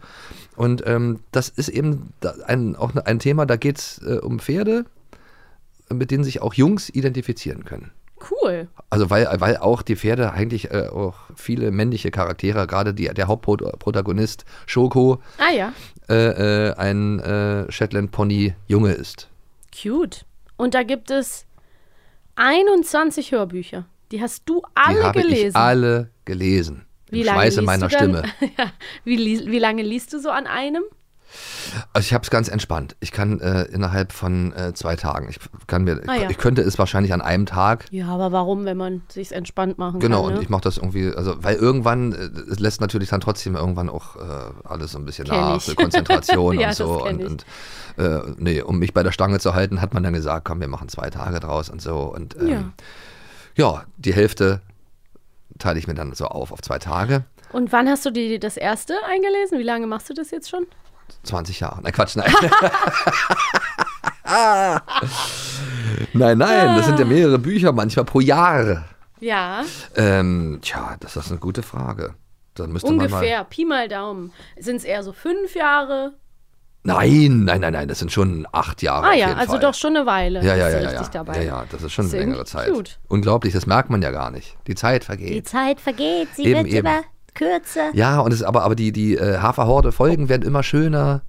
[0.56, 2.14] Und ähm, das ist eben
[2.48, 4.86] ein, auch ein Thema, da geht es äh, um Pferde,
[5.94, 7.92] mit denen sich auch Jungs identifizieren können.
[8.30, 8.68] Cool.
[8.90, 13.28] Also weil, weil auch die Pferde eigentlich äh, auch viele männliche Charaktere, gerade die, der
[13.28, 15.74] Hauptprotagonist Schoko, Ah ja,
[16.10, 19.30] äh, äh, ein äh, Shetland Pony Junge ist.
[19.74, 20.26] cute.
[20.58, 21.46] Und da gibt es
[22.36, 23.86] 21 Hörbücher.
[24.12, 25.50] Die hast du alle die habe gelesen.
[25.50, 26.86] ich alle gelesen.
[27.10, 27.90] Wie Im lange Schweiße meiner?
[27.90, 28.24] Stimme.
[28.58, 28.72] ja.
[29.04, 30.84] wie, wie lange liest du so an einem?
[31.94, 32.96] Also ich habe es ganz entspannt.
[33.00, 36.30] Ich kann äh, innerhalb von äh, zwei Tagen, ich kann mir, Ah, ja.
[36.30, 37.86] ich könnte es wahrscheinlich an einem Tag.
[37.92, 40.32] Ja, aber warum, wenn man sich entspannt machen Genau, kann?
[40.32, 40.44] und ne?
[40.44, 44.16] ich mache das irgendwie, also weil irgendwann, äh, es lässt natürlich dann trotzdem irgendwann auch
[44.16, 44.20] äh,
[44.64, 45.76] alles so ein bisschen Kenn nach, ich.
[45.76, 47.04] Konzentration Ja, und so.
[47.04, 47.46] Und, und
[47.98, 50.68] äh, nee, um mich bei der Stange zu halten, hat man dann gesagt, komm, wir
[50.68, 52.14] machen zwei Tage draus und so.
[52.14, 52.64] Und ähm, Ja.
[53.56, 53.84] ja.
[53.98, 54.62] die Hälfte
[55.60, 57.24] teile ich mir dann so auf auf zwei Tage.
[57.52, 59.60] Und wann hast du die, das erste eingelesen?
[59.60, 60.66] Wie lange machst du das jetzt schon?
[61.24, 61.82] 20 Jahre.
[61.82, 62.32] Nein, Quatsch, nein.
[66.14, 68.86] nein, nein, das sind ja mehrere Bücher, manchmal pro Jahr.
[69.20, 69.64] Ja,
[69.96, 72.16] Ähm, tja, das ist eine gute Frage.
[72.56, 73.06] Dann müsste man mal.
[73.06, 73.44] ungefähr.
[73.46, 74.32] Pi mal Daumen.
[74.60, 76.14] Sind es eher so fünf Jahre?
[76.84, 79.08] Nein, nein, nein, nein, das sind schon acht Jahre.
[79.08, 79.60] Ah ja, also Fall.
[79.62, 80.44] doch schon eine Weile.
[80.44, 81.24] Ja, ja, ja, ja, richtig ja.
[81.24, 81.38] dabei.
[81.38, 82.72] ja, ja, das ist schon Ist eine längere Zeit.
[82.72, 83.00] cute.
[83.08, 84.56] Unglaublich, das merkt man ja gar nicht.
[84.68, 85.48] Die Zeit vergeht.
[85.48, 86.86] Zeit vergeht, sie Eben, wird eben.
[86.86, 87.02] immer
[87.36, 87.92] kürzer.
[87.94, 91.22] Ja, und es aber, aber die, die äh, Haferhorde-Folgen werden immer schöner,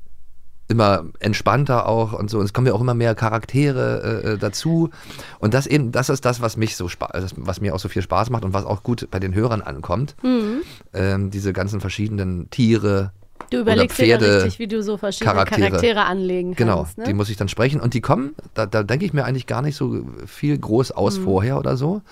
[0.69, 2.39] immer entspannter auch und so.
[2.39, 4.91] Und es kommen ja auch immer mehr Charaktere äh, äh, dazu.
[5.39, 8.03] Und das eben, das ist das, was mich so Spaß, was mir auch so viel
[8.03, 10.17] Spaß macht und was auch gut bei den Hörern ankommt.
[10.23, 10.63] Mhm.
[10.93, 13.13] Ähm, diese ganzen verschiedenen Tiere.
[13.51, 15.69] Du überlegst dir Pferde, dann richtig, wie du so verschiedene Charaktere.
[15.69, 16.99] Charaktere, anlegen Genau, kannst.
[16.99, 17.05] Ne?
[17.05, 19.63] die muss ich dann sprechen und die kommen, da, da denke ich mir eigentlich gar
[19.63, 20.97] nicht so viel groß Mhm.
[20.97, 22.03] aus vorher oder so,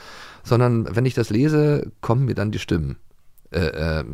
[0.45, 2.99] sondern wenn ich das lese, kommen mir dann die Stimmen.
[3.55, 4.05] Äh, äh, äh,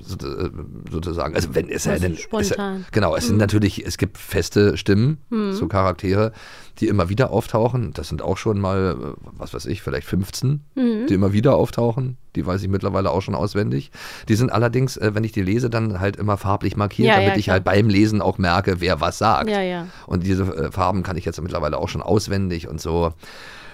[0.90, 1.34] sozusagen.
[1.34, 2.74] Also wenn es ja Also denn, spontan.
[2.76, 2.80] Mhm.
[2.84, 5.16] Es, genau, es sind natürlich, es gibt feste Stimmen,
[5.52, 6.32] so Charaktere,
[6.78, 7.92] die immer wieder auftauchen.
[7.94, 11.06] Das sind auch schon mal, was weiß ich, vielleicht 15, Mhm.
[11.08, 12.18] die immer wieder auftauchen.
[12.36, 13.90] Die weiß ich mittlerweile auch schon auswendig.
[14.28, 17.36] Die sind allerdings, wenn ich die lese, dann halt immer farblich markiert, Ja, damit ja,
[17.36, 19.48] ich halt beim Lesen auch merke, wer was sagt.
[19.48, 19.86] Ja, ja.
[20.06, 23.14] Und diese Farben kann ich jetzt mittlerweile auch schon auswendig und so.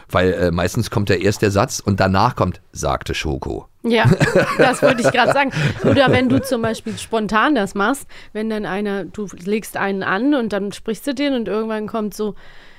[0.09, 3.67] Weil äh, meistens kommt ja erst der Satz und danach kommt, sagte Schoko.
[3.87, 4.11] Ja,
[4.59, 5.53] das wollte ich gerade sagen.
[5.85, 10.35] Oder wenn du zum Beispiel spontan das machst, wenn dann einer, du legst einen an
[10.35, 12.35] und dann sprichst du den und irgendwann kommt so,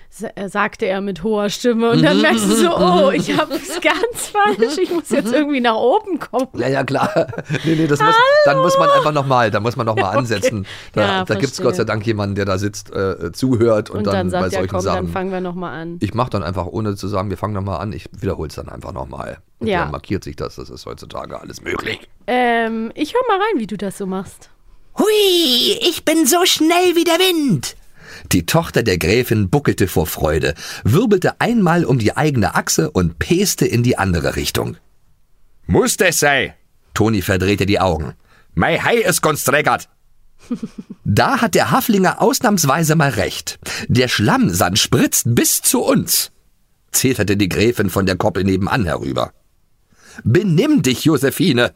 [0.09, 4.27] sagte er mit hoher Stimme und dann merkst du so, oh, ich habe es ganz
[4.27, 6.47] falsch, ich muss jetzt irgendwie nach oben kommen.
[6.55, 7.27] Ja, ja, klar.
[7.63, 8.15] nee, nee, das muss,
[8.45, 10.17] dann muss man einfach nochmal, da muss man nochmal Okay.
[10.17, 10.65] ansetzen.
[10.93, 11.61] Da, Ja, da gibt es.
[11.61, 14.53] Gott sei Dank jemanden, der da sitzt, äh, zuhört und, Und, dann, dann bei sagt
[14.53, 15.07] er, solchen komm, dann Sachen.
[15.09, 15.97] fangen wir nochmal an.
[16.01, 18.69] Ich mache dann einfach, ohne zu sagen, wir fangen nochmal an, ich wiederhole es dann
[18.69, 19.37] einfach nochmal.
[19.59, 19.81] Und Ja.
[19.81, 21.99] dann markiert sich das, das ist heutzutage alles möglich.
[22.27, 24.49] Ähm, ich höre mal rein, wie du das so machst.
[24.97, 27.75] Hui, ich bin so schnell wie der Wind.
[28.31, 30.53] Die Tochter der Gräfin buckelte vor Freude,
[30.83, 34.77] wirbelte einmal um die eigene Achse und peste in die andere Richtung.
[35.65, 36.53] Muss das sein?
[36.93, 38.13] Toni verdrehte die Augen.
[38.55, 39.89] Mein Hai ist konstreckert.
[41.09, 43.59] Da hat der Haflinger ausnahmsweise mal recht.
[43.87, 46.31] Der Schlammsand spritzt bis zu uns,
[46.91, 49.31] zeterte die Gräfin von der Koppel nebenan herüber.
[50.23, 51.73] Benimm dich, Josephine!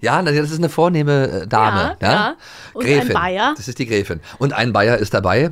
[0.00, 1.96] Ja, das ist eine vornehme äh, Dame.
[2.00, 2.36] Ja, ja.
[2.72, 3.54] Und ein Bayer.
[3.56, 4.20] Das ist die Gräfin.
[4.38, 5.50] Und ein Bayer ist dabei.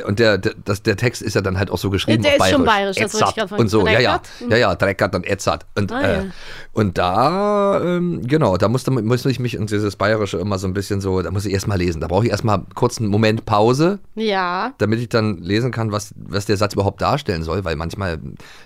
[0.00, 2.36] Der- Und der, der, das, der Text ist ja dann halt auch so geschrieben Der
[2.36, 3.60] auf ist schon bayerisch, das wollte ich gerade fragen.
[3.62, 4.18] Und so, ja, ja.
[4.18, 4.50] Dreckert?
[4.50, 5.66] Ja, ja, Dreckert und Edzard.
[5.76, 6.24] Und, Ah, äh, ja.
[6.72, 10.72] und da, ähm, genau, da musste, musste ich mich in dieses Bayerische immer so ein
[10.72, 12.00] bisschen so, da muss ich erstmal lesen.
[12.00, 14.72] Da brauche ich erstmal kurz einen Moment Pause, Ja.
[14.78, 18.18] damit ich dann lesen kann, was, was der Satz überhaupt darstellen soll, weil manchmal,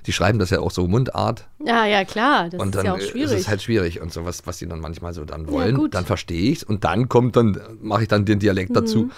[0.06, 1.46] die schreiben das ja auch so Mundart.
[1.64, 2.48] Ja, ja, klar.
[2.50, 3.40] Das und ist dann ja auch ist schwierig.
[3.40, 5.74] es halt schwierig und so, was, was die dann manchmal so dann wollen.
[5.76, 5.94] gut.
[5.94, 8.74] dann verstehe ich es und dann kommt dann, mache ich dann den Dialekt Mhm.
[8.74, 9.10] dazu.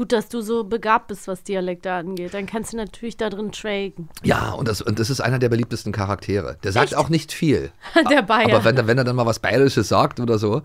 [0.00, 2.32] Gut, dass du so begabt bist, was Dialekte angeht.
[2.32, 4.08] Dann kannst du natürlich da drin tragen.
[4.22, 6.56] Ja, und das, und das ist einer der beliebtesten Charaktere.
[6.64, 7.70] Der sagt auch nicht viel.
[8.10, 8.46] Der Bayer.
[8.46, 10.62] Aber wenn, er- wenn er dann mal was Bayerisches sagt oder so,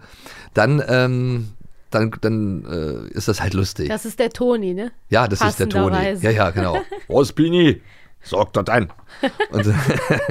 [0.53, 1.49] dann, ähm,
[1.91, 3.89] dann, dann äh, ist das halt lustig.
[3.89, 4.93] das ist der Toni, ne?
[5.09, 6.13] ja, das ist der Toni.
[6.21, 6.77] Ja, ja, genau.
[7.09, 7.81] Was, Pini?
[8.21, 8.87] Sag das ein.
[9.51, 9.65] Und,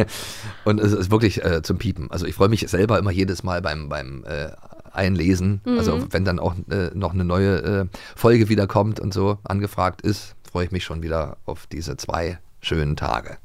[0.64, 2.10] und es ist wirklich äh, zum Piepen.
[2.10, 4.48] Also ich freue mich selber immer jedes Mal beim, beim äh,
[4.94, 5.60] Einlesen.
[5.66, 6.06] Also Mhm.
[6.12, 10.34] wenn dann auch äh, noch eine neue äh, Folge wieder kommt und so angefragt ist,
[10.50, 13.38] freue ich mich schon wieder auf diese zwei schönen Tage.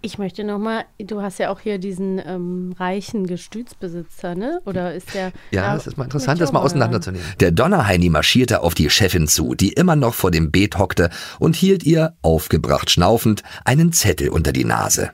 [0.00, 4.60] Ich möchte nochmal, du hast ja auch hier diesen ähm, reichen Gestütsbesitzer, ne?
[4.64, 5.32] Oder ist der.
[5.50, 7.26] Ja, es ist mal interessant, das mal auseinanderzunehmen.
[7.40, 11.56] Der Donnerheini marschierte auf die Chefin zu, die immer noch vor dem Beet hockte und
[11.56, 15.10] hielt ihr, aufgebracht schnaufend, einen Zettel unter die Nase.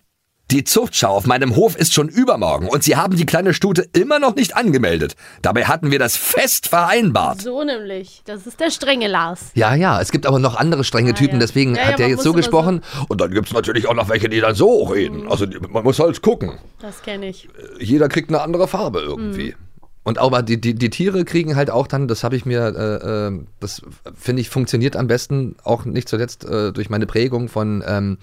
[0.50, 4.18] Die Zuchtschau auf meinem Hof ist schon übermorgen und Sie haben die kleine Stute immer
[4.18, 5.16] noch nicht angemeldet.
[5.40, 7.40] Dabei hatten wir das fest vereinbart.
[7.40, 8.22] So nämlich.
[8.26, 9.46] Das ist der strenge Lars.
[9.54, 11.40] Ja, ja, es gibt aber noch andere strenge Typen, ja.
[11.40, 12.82] deswegen Ja, ja, hat er man jetzt so gesprochen.
[13.08, 15.26] Und dann gibt es natürlich auch noch welche, die dann so reden.
[15.28, 16.58] Also die- man muss halt gucken.
[16.80, 17.48] Das kenne ich.
[17.80, 19.52] Jeder kriegt eine andere Farbe irgendwie.
[19.52, 19.54] Mhm.
[20.02, 23.28] Und aber die, die, die Tiere kriegen halt auch dann, das habe ich mir, äh,
[23.28, 23.80] äh, das
[24.14, 28.18] finde ich funktioniert am besten, auch nicht zuletzt äh, durch meine Prägung von ähm,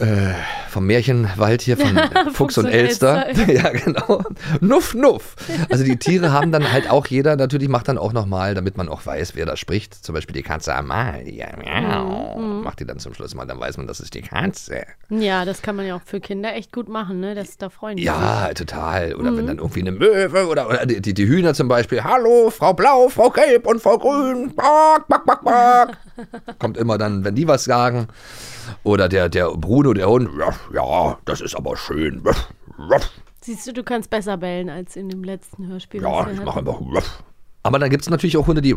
[0.00, 0.34] äh,
[0.68, 1.98] vom Märchenwald hier von
[2.32, 3.26] Fuchs, und und Elster.
[3.26, 3.52] Elster.
[3.52, 4.22] ja, genau.
[4.60, 5.36] Nuff, nuff.
[5.70, 8.88] Also die Tiere haben dann halt auch jeder, natürlich macht dann auch nochmal, damit man
[8.88, 9.94] auch weiß, wer da spricht.
[9.94, 11.48] Zum Beispiel die Katze Amalia.
[11.56, 12.38] Miau.
[12.38, 12.62] Mhm.
[12.62, 14.84] Macht die dann zum Schluss mal, dann weiß man, das ist die Katze.
[15.10, 17.34] Ja, das kann man ja auch für Kinder echt gut machen, ne?
[17.34, 18.12] Das, da freuen die sich.
[18.12, 19.14] Ja, total.
[19.14, 22.04] Oder wenn dann irgendwie eine Möwe oder, oder die, die, die Hühner zum Beispiel.
[22.04, 24.54] Hallo, Frau Blau, Frau Gelb und Frau Grün.
[24.54, 26.58] Back, back, back, back.
[26.58, 28.08] Kommt immer dann, wenn die was sagen.
[28.84, 30.28] Oder der, der Bruno, der Hund.
[30.38, 32.22] "Ruff, Ja, das ist aber schön.
[32.24, 36.02] Ruff, ruff." Siehst du, du kannst besser bellen als in dem letzten Hörspiel.
[36.02, 36.80] Ja, ich mache einfach.
[37.62, 38.76] Aber dann gibt es natürlich auch Hunde, die.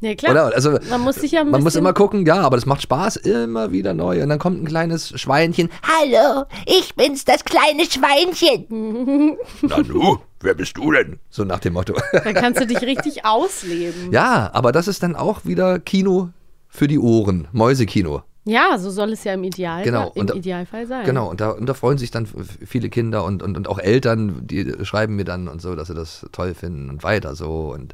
[0.00, 0.32] Ja, klar.
[0.32, 0.54] Oder?
[0.54, 3.16] Also, man muss sich ja ein man muss immer gucken, ja, aber das macht Spaß,
[3.16, 4.22] immer wieder neu.
[4.22, 5.70] Und dann kommt ein kleines Schweinchen.
[5.82, 9.36] Hallo, ich bin's, das kleine Schweinchen.
[9.62, 11.18] Na nu, wer bist du denn?
[11.30, 11.94] So nach dem Motto.
[12.12, 14.12] Da kannst du dich richtig ausleben.
[14.12, 16.28] ja, aber das ist dann auch wieder Kino
[16.68, 17.48] für die Ohren.
[17.52, 18.22] Mäusekino.
[18.48, 21.04] Ja, so soll es ja im, Ideal, Genau, im da- Idealfall sein.
[21.04, 22.26] Genau, und da, und da freuen sich dann
[22.64, 25.94] viele Kinder und, und, und auch Eltern, die schreiben mir dann und so, dass sie
[25.94, 27.72] das toll finden und weiter so.
[27.74, 27.92] Und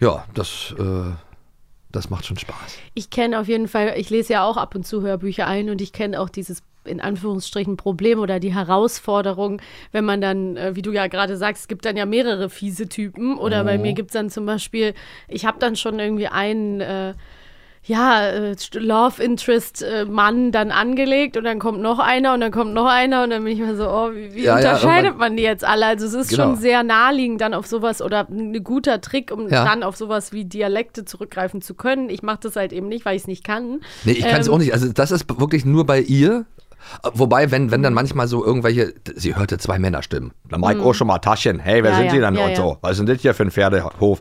[0.00, 1.12] ja, das, äh,
[1.92, 2.78] das macht schon Spaß.
[2.94, 5.80] Ich kenne auf jeden Fall, ich lese ja auch ab und zu Hörbücher ein und
[5.80, 9.60] ich kenne auch dieses in Anführungsstrichen Problem oder die Herausforderung,
[9.92, 12.88] wenn man dann, äh, wie du ja gerade sagst, es gibt dann ja mehrere fiese
[12.88, 13.82] Typen oder bei Oh.
[13.82, 14.94] mir gibt es dann zum Beispiel,
[15.28, 17.14] ich habe dann schon irgendwie einen, äh,
[17.84, 22.52] ja, äh, Love Interest äh, Mann dann angelegt und dann kommt noch einer und dann
[22.52, 25.04] kommt noch einer und dann bin ich mir so, oh, wie, wie Ja, ja, unterscheidet
[25.06, 25.86] irgendwann- man die jetzt alle?
[25.86, 26.42] Also es ist Genau.
[26.44, 29.64] schon sehr naheliegend dann auf sowas oder ein guter Trick, um Ja.
[29.64, 32.10] dann auf sowas wie Dialekte zurückgreifen zu können.
[32.10, 33.80] Ich mache das halt eben nicht, weil ich es nicht kann.
[34.04, 34.72] Nee, ich kann es Ähm, auch nicht.
[34.74, 36.44] Also das ist wirklich nur bei ihr.
[37.14, 40.32] Wobei, wenn, wenn dann manchmal so irgendwelche, sie hörte zwei Männerstimmen.
[40.48, 41.58] Dann mach ich auch schon mal Taschen.
[41.58, 42.78] Hey, wer Ja, sind ja, die dann ja, und so?
[42.80, 44.20] Was denn das hier für ein Pferdehof?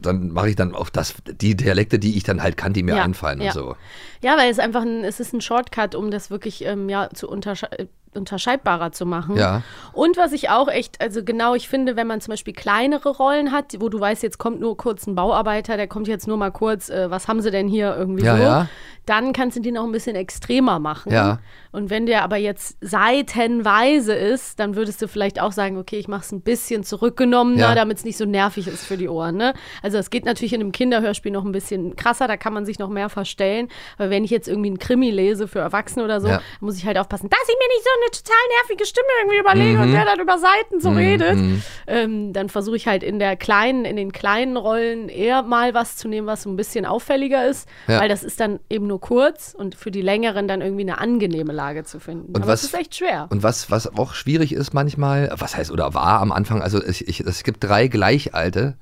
[0.00, 3.02] Dann mache ich dann auch das, die Dialekte, die ich dann halt kann, die mir
[3.02, 3.76] einfallen und so.
[4.20, 7.28] Ja, weil es einfach ein, es ist ein Shortcut, um das wirklich ähm, ja, zu
[7.28, 7.86] untersche äh,
[8.18, 9.36] unterscheidbarer zu machen.
[9.36, 9.62] Ja.
[9.92, 13.52] Und was ich auch echt, also genau, ich finde, wenn man zum Beispiel kleinere Rollen
[13.52, 16.50] hat, wo du weißt, jetzt kommt nur kurz ein Bauarbeiter, der kommt jetzt nur mal
[16.50, 18.68] kurz, äh, was haben sie denn hier irgendwie Ja, so, ja.
[19.06, 21.12] dann kannst du den auch ein bisschen extremer machen.
[21.12, 21.38] Ja.
[21.72, 26.08] Und wenn der aber jetzt seitenweise ist, dann würdest du vielleicht auch sagen, okay, ich
[26.08, 27.74] mache es ein bisschen zurückgenommener, Ja.
[27.74, 29.36] damit es nicht so nervig ist für die Ohren.
[29.36, 29.54] Ne?
[29.82, 32.78] Also es geht natürlich in einem Kinderhörspiel noch ein bisschen krasser, da kann man sich
[32.78, 33.68] noch mehr verstellen.
[33.98, 36.28] Aber wenn ich jetzt irgendwie einen Krimi lese für Erwachsene oder so,
[36.60, 39.80] muss ich halt aufpassen, dass ich mir nicht so eine total nervige Stimme irgendwie überlege
[39.80, 41.38] und der dann über Seiten so redet.
[41.86, 45.96] Ähm, dann versuche ich halt in der kleinen, in den kleinen Rollen eher mal was
[45.96, 48.00] zu nehmen, was so ein bisschen auffälliger ist, Ja.
[48.00, 51.52] weil das ist dann eben nur kurz und für die längeren dann irgendwie eine angenehme
[51.52, 52.28] Lage zu finden.
[52.28, 53.26] Und Aber was- es ist echt schwer.
[53.30, 57.06] Und was, was auch schwierig ist manchmal, was heißt oder war am Anfang, also ich,
[57.08, 58.76] ich, es gibt drei gleichalte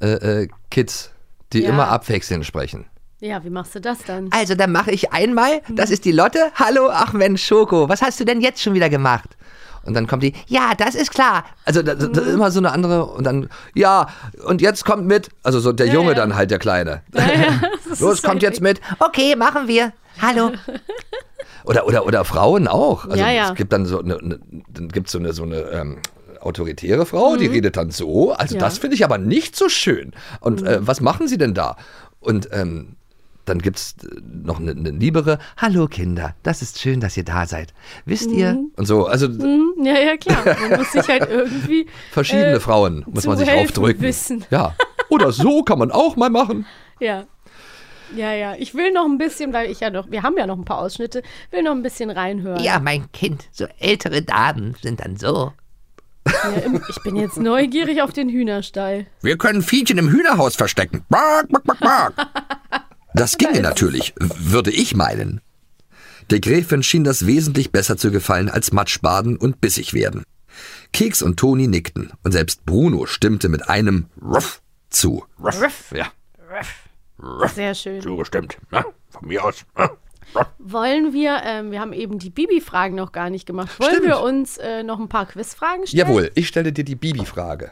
[0.00, 0.06] äh,
[0.42, 1.12] äh, Kids,
[1.52, 1.62] die.
[1.62, 1.68] Ja.
[1.70, 2.86] immer abwechselnd sprechen.
[3.20, 4.28] Ja, wie machst du das dann?
[4.32, 6.50] Also, dann mache ich einmal, das ist die Lotte.
[6.56, 9.36] Hallo, ach Mensch, Schoko, was hast du denn jetzt schon wieder gemacht?
[9.84, 11.44] Und dann kommt die, ja, das ist klar.
[11.66, 14.08] Also das, das ist immer so eine andere und dann, ja,
[14.46, 15.28] und jetzt kommt mit.
[15.42, 16.14] Also so der Junge ja.
[16.14, 17.02] dann halt, der Kleine.
[17.88, 18.80] Das Los, kommt jetzt mit.
[18.98, 19.92] Okay, machen wir.
[20.20, 20.50] Hallo.
[21.64, 23.04] Oder, oder, oder Frauen auch.
[23.06, 23.48] Also Ja, ja.
[23.50, 25.98] es gibt dann so eine, eine dann gibt's so eine, so eine ähm,
[26.40, 28.32] autoritäre Frau, die redet dann so.
[28.32, 28.60] Also Mhm.
[28.60, 28.66] Ja.
[28.66, 28.68] Mhm.
[28.68, 30.12] das finde ich aber nicht so schön.
[30.40, 31.76] Und äh, was machen sie denn da?
[32.20, 32.96] Und ähm,
[33.44, 37.46] dann gibt's äh, noch eine, eine liebere, hallo Kinder, das ist schön, dass ihr da
[37.46, 37.72] seid.
[38.04, 38.58] Wisst ihr?
[38.76, 40.44] Und so, also Mhm, Ja, ja, klar.
[40.68, 41.86] Man muss sich halt irgendwie.
[42.12, 44.02] verschiedene äh, Frauen muss man sich aufdrücken.
[44.02, 44.44] wissen.
[44.50, 44.74] Ja.
[45.10, 46.66] Oder so kann man auch mal machen.
[47.00, 47.24] Ja.
[48.14, 48.54] Ja, ja.
[48.56, 50.78] Ich will noch ein bisschen, weil ich ja noch, wir haben ja noch ein paar
[50.78, 52.62] Ausschnitte, will noch ein bisschen reinhören.
[52.62, 55.52] Ja, mein Kind, so ältere Damen sind dann so.
[56.26, 59.06] Ja, im- ich bin jetzt neugierig auf den Hühnerstall.
[59.22, 61.04] Wir können Fietchen im Hühnerhaus verstecken.
[61.08, 62.14] Bark, bark, bark, bark.
[63.14, 65.40] Das ginge natürlich, würde ich meinen.
[66.30, 70.24] Der Gräfin schien das wesentlich besser zu gefallen als Matschbaden und bissig werden.
[70.92, 75.24] Keks und Toni nickten und selbst Bruno stimmte mit einem Ruff zu.
[75.42, 75.92] Ruff.
[75.92, 76.06] Ja,
[77.54, 78.00] Sehr schön.
[78.00, 78.58] zugestimmt.
[78.70, 79.64] Na, von mir aus.
[79.76, 79.84] Na,
[80.34, 80.46] ruff.
[80.58, 83.78] Wollen wir, ähm, wir haben eben die Bibi-Fragen noch gar nicht gemacht.
[83.78, 84.06] Wollen Stimmt.
[84.06, 86.08] wir uns äh, noch ein paar Quizfragen stellen?
[86.08, 87.70] Jawohl, ich stelle dir die Bibi-Frage.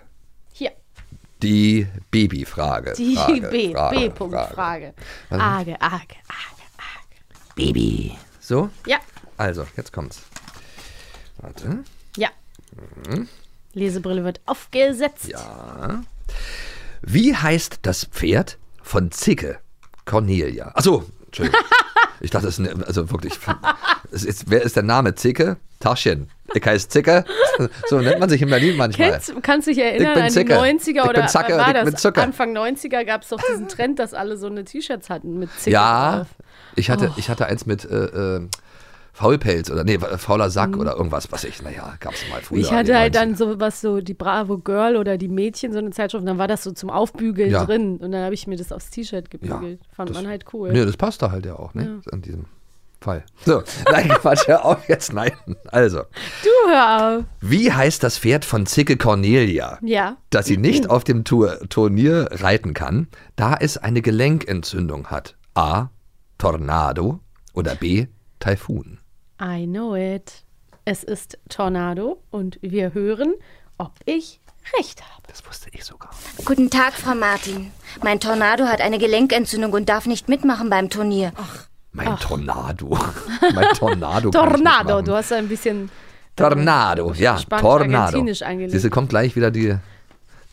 [1.42, 2.92] Die Baby-Frage.
[2.96, 4.94] die Frage, B, Frage, B-Punkt-Frage.
[5.31, 7.16] Arge, arge, arge, arge.
[7.57, 8.16] Baby.
[8.40, 8.98] So, Ja,
[9.37, 10.22] also, jetzt kommt's.
[11.38, 11.83] Warte.
[12.16, 12.28] ja.
[13.74, 15.26] Lesebrille wird aufgesetzt.
[15.28, 16.02] Ja.
[17.00, 19.59] Wie heißt das Pferd von Zicke?
[20.05, 20.72] Cornelia.
[20.74, 21.61] Achso, Entschuldigung.
[22.20, 23.33] Ich dachte, das ist eine, also wirklich.
[24.12, 25.16] Es ist, wer ist der Name?
[25.16, 25.57] Zicke?
[25.83, 26.29] Taschen.
[26.55, 27.25] Ich heiße Zicke.
[27.88, 29.11] So nennt man sich in Berlin manchmal.
[29.12, 30.55] Kennst, kannst du dich erinnern bin an die Zicke.
[30.55, 32.23] 90er Ich oder bin Zacke war das bin Zucker.
[32.23, 35.75] Anfang 90er gab es doch diesen Trend, dass alle so eine T-Shirts hatten mit Zicke
[35.75, 36.27] Ja, drauf.
[36.77, 38.49] ich hatte, ich hatte eins mit äh, äh,
[39.12, 42.59] Faulpelz oder nee, fauler Sack oder irgendwas, was ich, naja, gab's mal früher.
[42.59, 42.64] Mhm.
[42.64, 43.18] Ich hatte halt 90ern.
[43.18, 46.38] dann so was so die Bravo Girl oder die Mädchen so eine Zeitschrift und dann
[46.38, 47.64] war das so zum Aufbügeln Ja.
[47.66, 49.81] drin und dann habe ich mir das aufs T-Shirt gebügelt.
[49.95, 50.73] Fand das- man halt cool.
[50.73, 52.01] Nee, das passt da halt ja auch, ne?
[52.11, 52.47] An diesem
[53.02, 53.24] Fall.
[53.44, 55.32] So, nein, Quatsch, hör auf jetzt, nein.
[55.66, 56.02] Also,
[56.42, 57.24] Du hör auf.
[57.40, 59.78] wie heißt das Pferd von Zicke Cornelia?
[59.82, 60.16] Ja.
[60.30, 65.36] dass sie nicht auf dem Tour Turnier reiten kann, da es eine Gelenkentzündung hat.
[65.54, 65.88] A.
[66.38, 67.20] Tornado
[67.54, 68.06] oder B.
[68.40, 68.98] Taifun.
[69.40, 70.44] I know it.
[70.84, 73.34] Es ist Tornado und wir hören,
[73.78, 74.40] ob ich
[74.78, 75.22] recht habe.
[75.28, 76.10] Das wusste ich sogar.
[76.44, 77.70] Guten Tag, Frau Martin.
[78.02, 81.32] Mein Tornado hat eine Gelenkentzündung und darf nicht mitmachen beim Turnier.
[81.94, 82.98] Mein Tornado.
[83.55, 84.28] mein Tornado.
[84.31, 85.90] ich Tornado, du hast ein bisschen
[86.35, 88.24] Tornado, ja, Spanisch, Tornado.
[88.68, 89.76] Siehste, kommt gleich wieder die,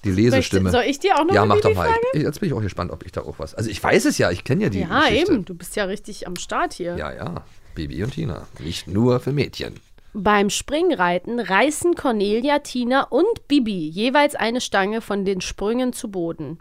[0.04, 0.63] die Lesestimme.
[0.63, 1.89] Möchte- soll ich dir auch noch Ja, mach doch mal.
[2.13, 3.56] Ich, jetzt bin ich auch gespannt, ob ich da auch was.
[3.56, 5.32] Also ich weiß es ja, ich kenne ja die Ja, Geschichte.
[5.32, 5.45] eben.
[5.45, 6.97] Du bist ja richtig am Start hier.
[6.97, 7.43] Ja, ja.
[7.75, 8.45] Bibi und Tina.
[8.60, 9.75] Nicht nur für Mädchen.
[10.13, 16.58] Beim Springreiten reißen Cornelia, Tina und Bibi jeweils eine Stange von den Sprüngen zu Boden.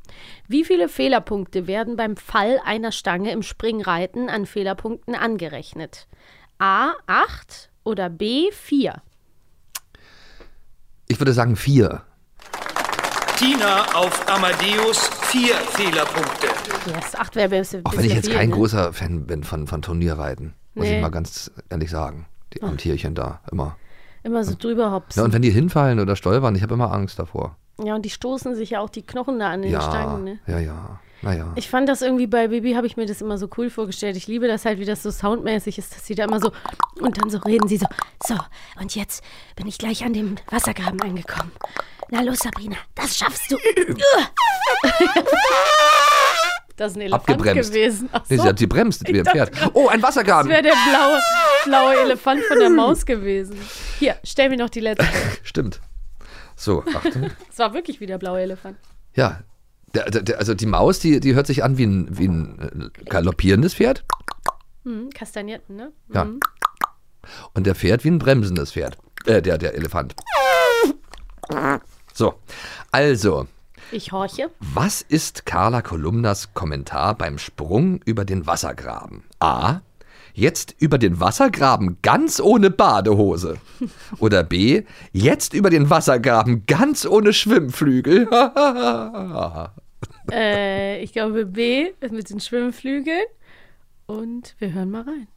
[0.49, 6.09] Wie viele Fehlerpunkte werden beim Fall einer Stange im Springreiten an Fehlerpunkten angerechnet?
[6.59, 9.01] A 8 oder B 4?
[11.07, 12.03] Ich würde sagen vier.
[13.39, 16.49] Tina auf Amadeus vier Fehlerpunkte.
[16.87, 18.57] Yes, 8 wäre Auch wenn ich jetzt kein ne?
[18.57, 20.97] großer Fan bin von, von Turnierreiten, muss Nee.
[20.97, 22.27] ich mal ganz ehrlich sagen.
[22.63, 23.77] Am Tierchen da, immer.
[24.23, 25.17] Immer so drüber hops.
[25.17, 27.57] Ja, und wenn die hinfallen oder stolpern, ich habe immer Angst davor.
[27.83, 30.39] Ja, und die stoßen sich ja auch die Knochen da an den Ja, Stangen, ne?
[30.47, 31.01] ja, ja.
[31.21, 31.53] Naja.
[31.57, 34.17] Ich fand das irgendwie bei Bibi, habe ich mir das immer so cool vorgestellt.
[34.17, 36.53] Ich liebe das halt, wie das so soundmäßig ist, dass sie da immer so
[37.01, 37.87] und dann so reden sie so.
[38.25, 38.37] So,
[38.81, 39.25] und jetzt
[39.57, 41.51] bin ich gleich an dem Wassergraben angekommen.
[42.11, 43.57] Na los, Sabrina, das schaffst du.
[46.79, 47.71] Das ist ein Elefant Abgebremst.
[47.73, 48.09] gewesen.
[48.13, 49.51] Ach Nee, sie hat gebremst wie ein Pferd.
[49.75, 50.49] Oh, ein Das Wassergraben.
[50.51, 51.21] wäre der blaue,
[51.67, 53.57] blaue Elefant von der Maus gewesen.
[53.99, 55.05] Hier, stell mir noch die letzte.
[55.43, 55.81] Stimmt.
[56.57, 57.31] So, Achtung.
[57.53, 58.79] Es war wirklich wie der blaue Elefant.
[59.15, 59.41] Ja.
[59.95, 63.05] Der, der, also die Maus, die, die hört sich an wie ein, wie ein äh,
[63.05, 64.05] galoppierendes Pferd.
[64.85, 65.93] Hm, Kastagnetten, ne?
[66.15, 66.27] Ja.
[67.55, 68.97] Und der Pferd wie ein bremsendes Pferd.
[69.27, 70.15] Äh, der, der Elefant.
[72.13, 72.35] So,
[72.93, 73.47] also,
[73.91, 74.51] Ich horche.
[74.61, 79.25] was ist Carla Kolumnas Kommentar beim Sprung über den Wassergraben?
[79.41, 79.81] A.
[80.35, 83.57] Jetzt über den Wassergraben ganz ohne Badehose.
[84.19, 84.85] Oder B.
[85.13, 88.29] Jetzt über den Wassergraben ganz ohne Schwimmflügel.
[90.31, 93.25] Äh, ich glaube B mit den Schwimmflügeln.
[94.11, 95.29] Und wir hören mal rein.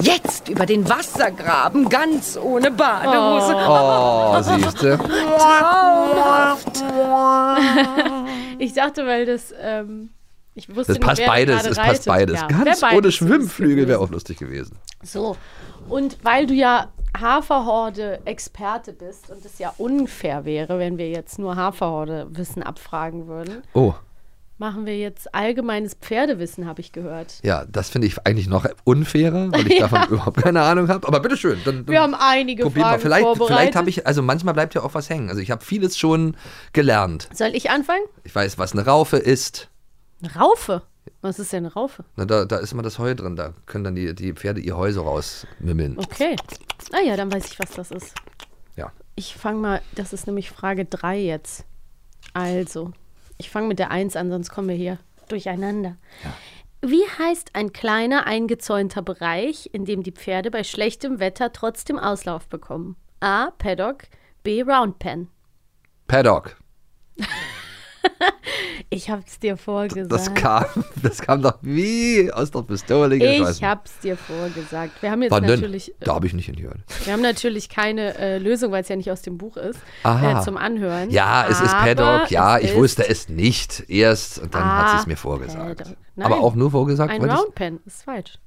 [0.00, 3.54] Jetzt über den Wassergraben, ganz ohne Badehose.
[3.54, 4.98] Oh, siehste.
[8.58, 10.10] Ich dachte, weil das, ähm,
[10.54, 12.40] ich wusste Das nicht, passt wer beides, es passt beides.
[12.40, 14.78] Ja, Ganz beides ohne Schwimmflügel wäre auch lustig gewesen.
[15.02, 15.36] So,
[15.88, 21.56] und weil du ja Haferhorde-Experte bist und es ja unfair wäre, wenn wir jetzt nur
[21.56, 23.92] Haferhorde-Wissen abfragen würden, Oh,
[24.58, 27.40] machen wir jetzt allgemeines Pferdewissen, habe ich gehört.
[27.42, 31.06] ja, das finde ich eigentlich noch unfairer, weil ich davon überhaupt keine Ahnung habe.
[31.08, 31.58] Aber bitteschön.
[31.64, 32.70] Dann, dann Wir haben einige.
[32.70, 33.56] Fragen Vielleicht, vorbereitet.
[33.56, 35.28] vielleicht habe ich, also manchmal bleibt ja auch was hängen.
[35.28, 36.36] Also ich habe vieles schon
[36.72, 37.28] gelernt.
[37.32, 38.04] Soll ich anfangen?
[38.22, 39.68] Ich weiß, was eine Raufe ist.
[40.22, 40.82] Eine Raufe.
[41.20, 42.04] Was ist denn eine Raufe?
[42.16, 43.36] Na, da, da ist immer das Heu drin.
[43.36, 45.98] Da können dann die, die Pferde ihr Heu so rausmimmeln.
[45.98, 46.36] Okay.
[46.92, 48.14] Ah ja, dann weiß ich, was das ist.
[48.76, 48.92] Ja.
[49.14, 51.64] Ich fange mal, das ist nämlich Frage 3 jetzt.
[52.32, 52.92] Also,
[53.38, 55.96] ich fange mit der 1 an, sonst kommen wir hier durcheinander.
[56.80, 62.46] Wie heißt ein kleiner eingezäunter Bereich, in dem die Pferde bei schlechtem Wetter trotzdem Auslauf
[62.48, 62.96] bekommen?
[63.20, 63.52] A.
[63.52, 64.04] Paddock,
[64.42, 64.62] B.
[64.62, 65.28] Roundpen.
[66.06, 66.56] Paddock.
[68.94, 70.12] Ich hab's dir vorgesagt.
[70.12, 70.64] Das kam,
[71.02, 73.56] das kam doch wie aus der Pistole geschossen.
[73.58, 75.02] ich hab's dir vorgesagt.
[75.02, 75.56] Wir haben jetzt Wann denn?
[75.60, 75.90] natürlich.
[75.90, 76.78] äh, Da habe ich nicht hingehört.
[77.04, 80.40] Wir haben natürlich keine äh, Lösung, weil es ja nicht aus dem Buch ist, Aha.
[80.40, 81.10] äh, zum Anhören.
[81.10, 82.30] Ja, es ist Paddock.
[82.30, 85.96] Ja, ich wusste es nicht erst und dann hat sie es mir Ah, vorgesagt.
[86.20, 88.38] Aber auch nur vorgesagt, Ein Roundpen ist falsch.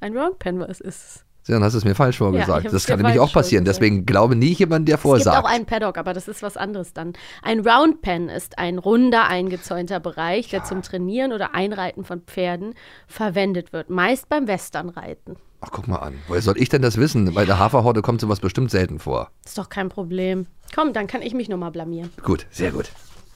[0.00, 1.24] Ein Roundpen, was ist es?
[1.52, 2.64] Dann hast du es mir falsch vorgesagt.
[2.64, 3.64] hab's das kann nämlich auch passieren.
[3.64, 5.44] Deswegen glaube nie jemand, der Es gibt vorsagt.
[5.44, 7.12] auch einen Paddock, aber das ist was anderes dann.
[7.42, 12.74] Ein Roundpen ist ein runder, eingezäunter Bereich, der zum Trainieren oder Einreiten von Pferden
[13.06, 13.90] verwendet wird.
[13.90, 15.36] Meist beim Westernreiten.
[15.60, 16.14] Ach, guck mal an.
[16.28, 17.32] Woher soll ich denn das wissen?
[17.34, 19.30] Bei der Haferhorde kommt sowas bestimmt selten vor.
[19.44, 20.46] Ist doch kein Problem.
[20.74, 22.10] Komm, dann kann ich mich nochmal blamieren.
[22.22, 22.90] Gut, sehr gut.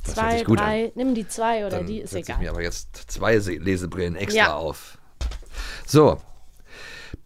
[0.05, 0.93] Das zwei, drei, an.
[0.95, 2.37] nimm die zwei oder Dann die, ist egal.
[2.37, 4.55] ich mir aber jetzt zwei Se- Lesebrillen extra Ja.
[4.55, 4.97] auf.
[5.87, 6.19] So.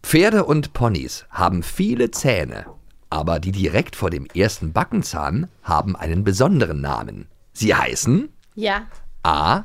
[0.03, 2.65] Pferde und Ponys haben viele Zähne,
[3.09, 7.27] aber die direkt vor dem ersten Backenzahn haben einen besonderen Namen.
[7.53, 8.87] Sie heißen Ja,
[9.23, 9.63] A.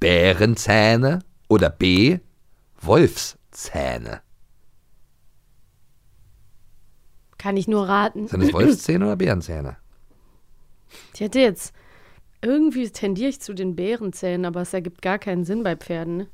[0.00, 2.18] Bärenzähne oder B.
[2.80, 4.22] Wolfszähne.
[7.38, 8.28] kann ich nur raten.
[8.28, 9.76] Sind es Wolfszähne oder Bärenzähne?
[11.14, 11.72] Ich hätte jetzt.
[12.42, 16.16] Irgendwie tendiere ich zu den Bärenzähnen, aber es ergibt gar keinen Sinn bei Pferden.
[16.18, 16.26] Ne?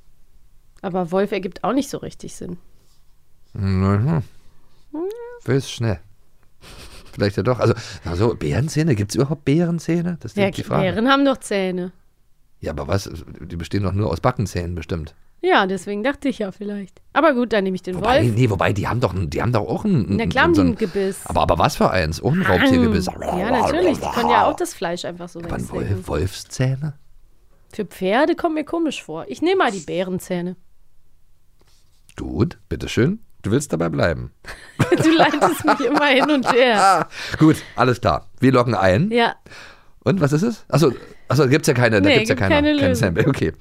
[0.82, 2.58] Aber Wolf ergibt auch nicht so richtig Sinn.
[3.56, 4.22] Mhm.
[5.44, 6.00] Willst schnell.
[7.12, 7.60] Vielleicht ja doch.
[7.60, 10.18] Also, also Bärenzähne, gibt es überhaupt Bärenzähne?
[10.20, 10.82] Das ist Ja, die Frage.
[10.82, 11.92] Bären haben doch Zähne.
[12.60, 13.10] Ja, aber was?
[13.40, 15.14] Die bestehen doch nur aus Backenzähnen bestimmt.
[15.42, 17.00] Ja, deswegen dachte ich ja vielleicht.
[17.12, 18.34] Aber gut, dann nehme ich den Wobei, Wolf.
[18.34, 20.06] nee, wobei, die haben doch, die haben doch auch ein.
[20.16, 21.20] Na klar so die ein Gebiss.
[21.26, 22.22] Aber, aber was für eins?
[22.22, 23.06] Auch ein Raubtiergebiss.
[23.06, 23.98] Ja, natürlich.
[23.98, 25.68] Die können ja auch das Fleisch einfach so Aber.
[25.70, 26.94] Wolf, Wolfszähne?
[27.72, 29.26] Für Pferde kommt mir komisch vor.
[29.28, 30.56] Ich nehme mal die Bärenzähne.
[32.16, 33.20] Gut, bitteschön.
[33.46, 34.32] Du willst dabei bleiben.
[35.02, 36.76] Du leitest mich immer hin und her.
[36.80, 38.26] Ah, gut, alles klar.
[38.40, 39.10] Wir loggen ein.
[39.12, 39.36] Ja,
[40.00, 40.64] Und was ist es?
[40.68, 40.92] Achso,
[41.28, 42.94] achso gibt es ja keine, da Nee, gibt's ja keine, keine kein Lösung.
[42.94, 43.26] Sample.
[43.28, 43.52] Okay.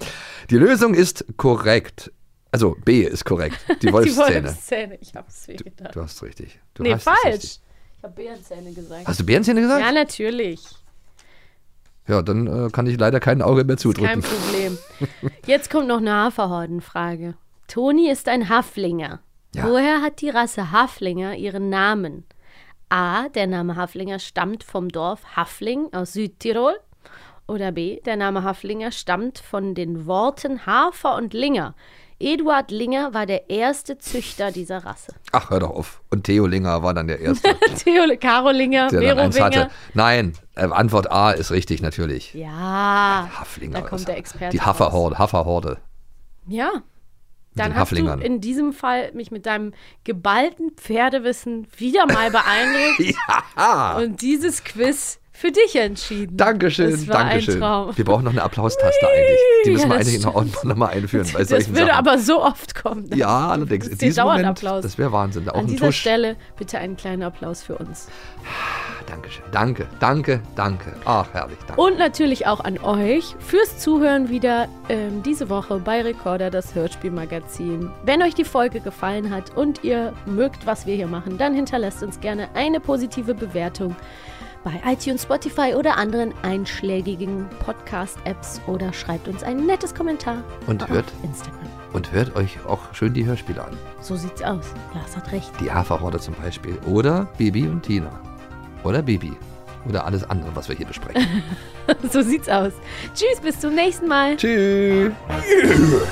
[0.49, 2.11] Die Lösung ist korrekt.
[2.51, 3.57] Also B ist korrekt.
[3.81, 4.47] Die die Wolfszähne.
[4.47, 4.97] Wolfszähne.
[5.01, 5.95] Ich hab's weh gedacht.
[5.95, 6.59] Du hast richtig.
[6.73, 7.17] Du nee, falsch.
[7.25, 7.59] richtig.
[7.97, 9.07] Ich habe Bärenzähne gesagt.
[9.07, 9.81] Hast du Bärenzähne gesagt?
[9.81, 10.61] Ja, natürlich.
[12.07, 14.21] Ja, dann äh, kann ich leider kein Auge mehr Kein zudrücken.
[14.21, 14.77] Problem.
[15.45, 17.35] Jetzt kommt noch eine Haferhordenfrage.
[17.67, 19.19] Toni ist ein Haflinger.
[19.55, 19.69] Ja.
[19.69, 22.25] Woher hat die Rasse Haflinger ihren Namen?
[22.89, 23.29] A.
[23.29, 26.75] Der Name Haflinger stammt vom Dorf Hafling aus Südtirol.
[27.47, 27.99] Oder B.
[28.01, 31.75] Der Name Haflinger stammt von den Worten Hafer und Linger.
[32.19, 35.13] Eduard Linger war der erste Züchter dieser Rasse.
[35.31, 36.01] Ach, hör doch auf.
[36.09, 39.69] Und Theo Linger war dann der Erste, Theo Karolinger, der dann eins hatte.
[39.93, 42.33] Nein, äh, Antwort A ist richtig, natürlich.
[42.33, 43.81] Ja, Haflinger.
[43.81, 44.67] da kommt der Experte Die raus.
[44.67, 45.77] Hafferhorde, Hafferhorde.
[46.47, 46.71] Ja.
[47.55, 48.21] Dann hast du Haflingern.
[48.21, 52.99] in diesem Fall mich mit deinem geballten Pferdewissen wieder mal beeindruckt
[53.57, 53.97] ja.
[53.97, 56.37] und dieses Quiz für dich entschieden.
[56.37, 57.55] Dankeschön, Das war Dankeschön.
[57.55, 57.97] ein Traum.
[57.97, 59.39] Wir brauchen noch eine Applaustaste eigentlich.
[59.65, 60.63] Die müssen Ja, wir eigentlich noch, stimmt.
[60.63, 62.07] noch mal einführen bei Das solchen würde Sachen.
[62.07, 63.09] aber so oft kommen.
[63.13, 63.87] ja, allerdings.
[63.87, 64.83] In diesem Moment, Dauerapplaus.
[64.83, 65.49] das wäre Wahnsinn.
[65.49, 65.99] Auch An dieser Tusch.
[65.99, 68.07] Stelle bitte einen kleinen Applaus für uns.
[69.07, 69.43] Dankeschön.
[69.51, 70.93] Danke, danke, danke.
[71.05, 71.81] Ach, herrlich, danke.
[71.81, 77.91] Und natürlich auch an euch fürs Zuhören wieder ähm, diese Woche bei Recorder, das Hörspielmagazin.
[78.03, 82.01] Wenn euch die Folge gefallen hat und ihr mögt, was wir hier machen, dann hinterlasst
[82.03, 83.95] uns gerne eine positive Bewertung
[84.65, 90.89] bei iTunes, Spotify oder anderen einschlägigen Podcast-Apps oder schreibt uns ein nettes Kommentar Und auf
[90.89, 91.59] hört- Instagram.
[91.93, 93.77] Und hört euch auch schön die Hörspiele an.
[94.01, 94.65] So sieht's aus.
[94.93, 95.49] Lars hat recht.
[95.61, 96.77] Die Haferhorde zum Beispiel.
[96.85, 98.09] Oder Bibi und Tina.
[98.83, 99.31] Oder Bibi.
[99.87, 101.43] Oder alles andere, was wir hier besprechen.
[102.11, 102.73] so sieht's aus.
[103.13, 104.35] Tschüss, bis zum nächsten Mal.
[104.35, 105.13] Tschüss.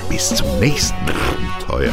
[0.08, 1.92] Bis zum nächsten Abenteuer.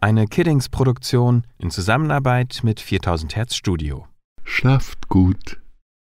[0.00, 4.06] Eine Kiddings-Produktion in Zusammenarbeit mit 4000 Hertz Studio.
[4.44, 5.58] Schlaft gut.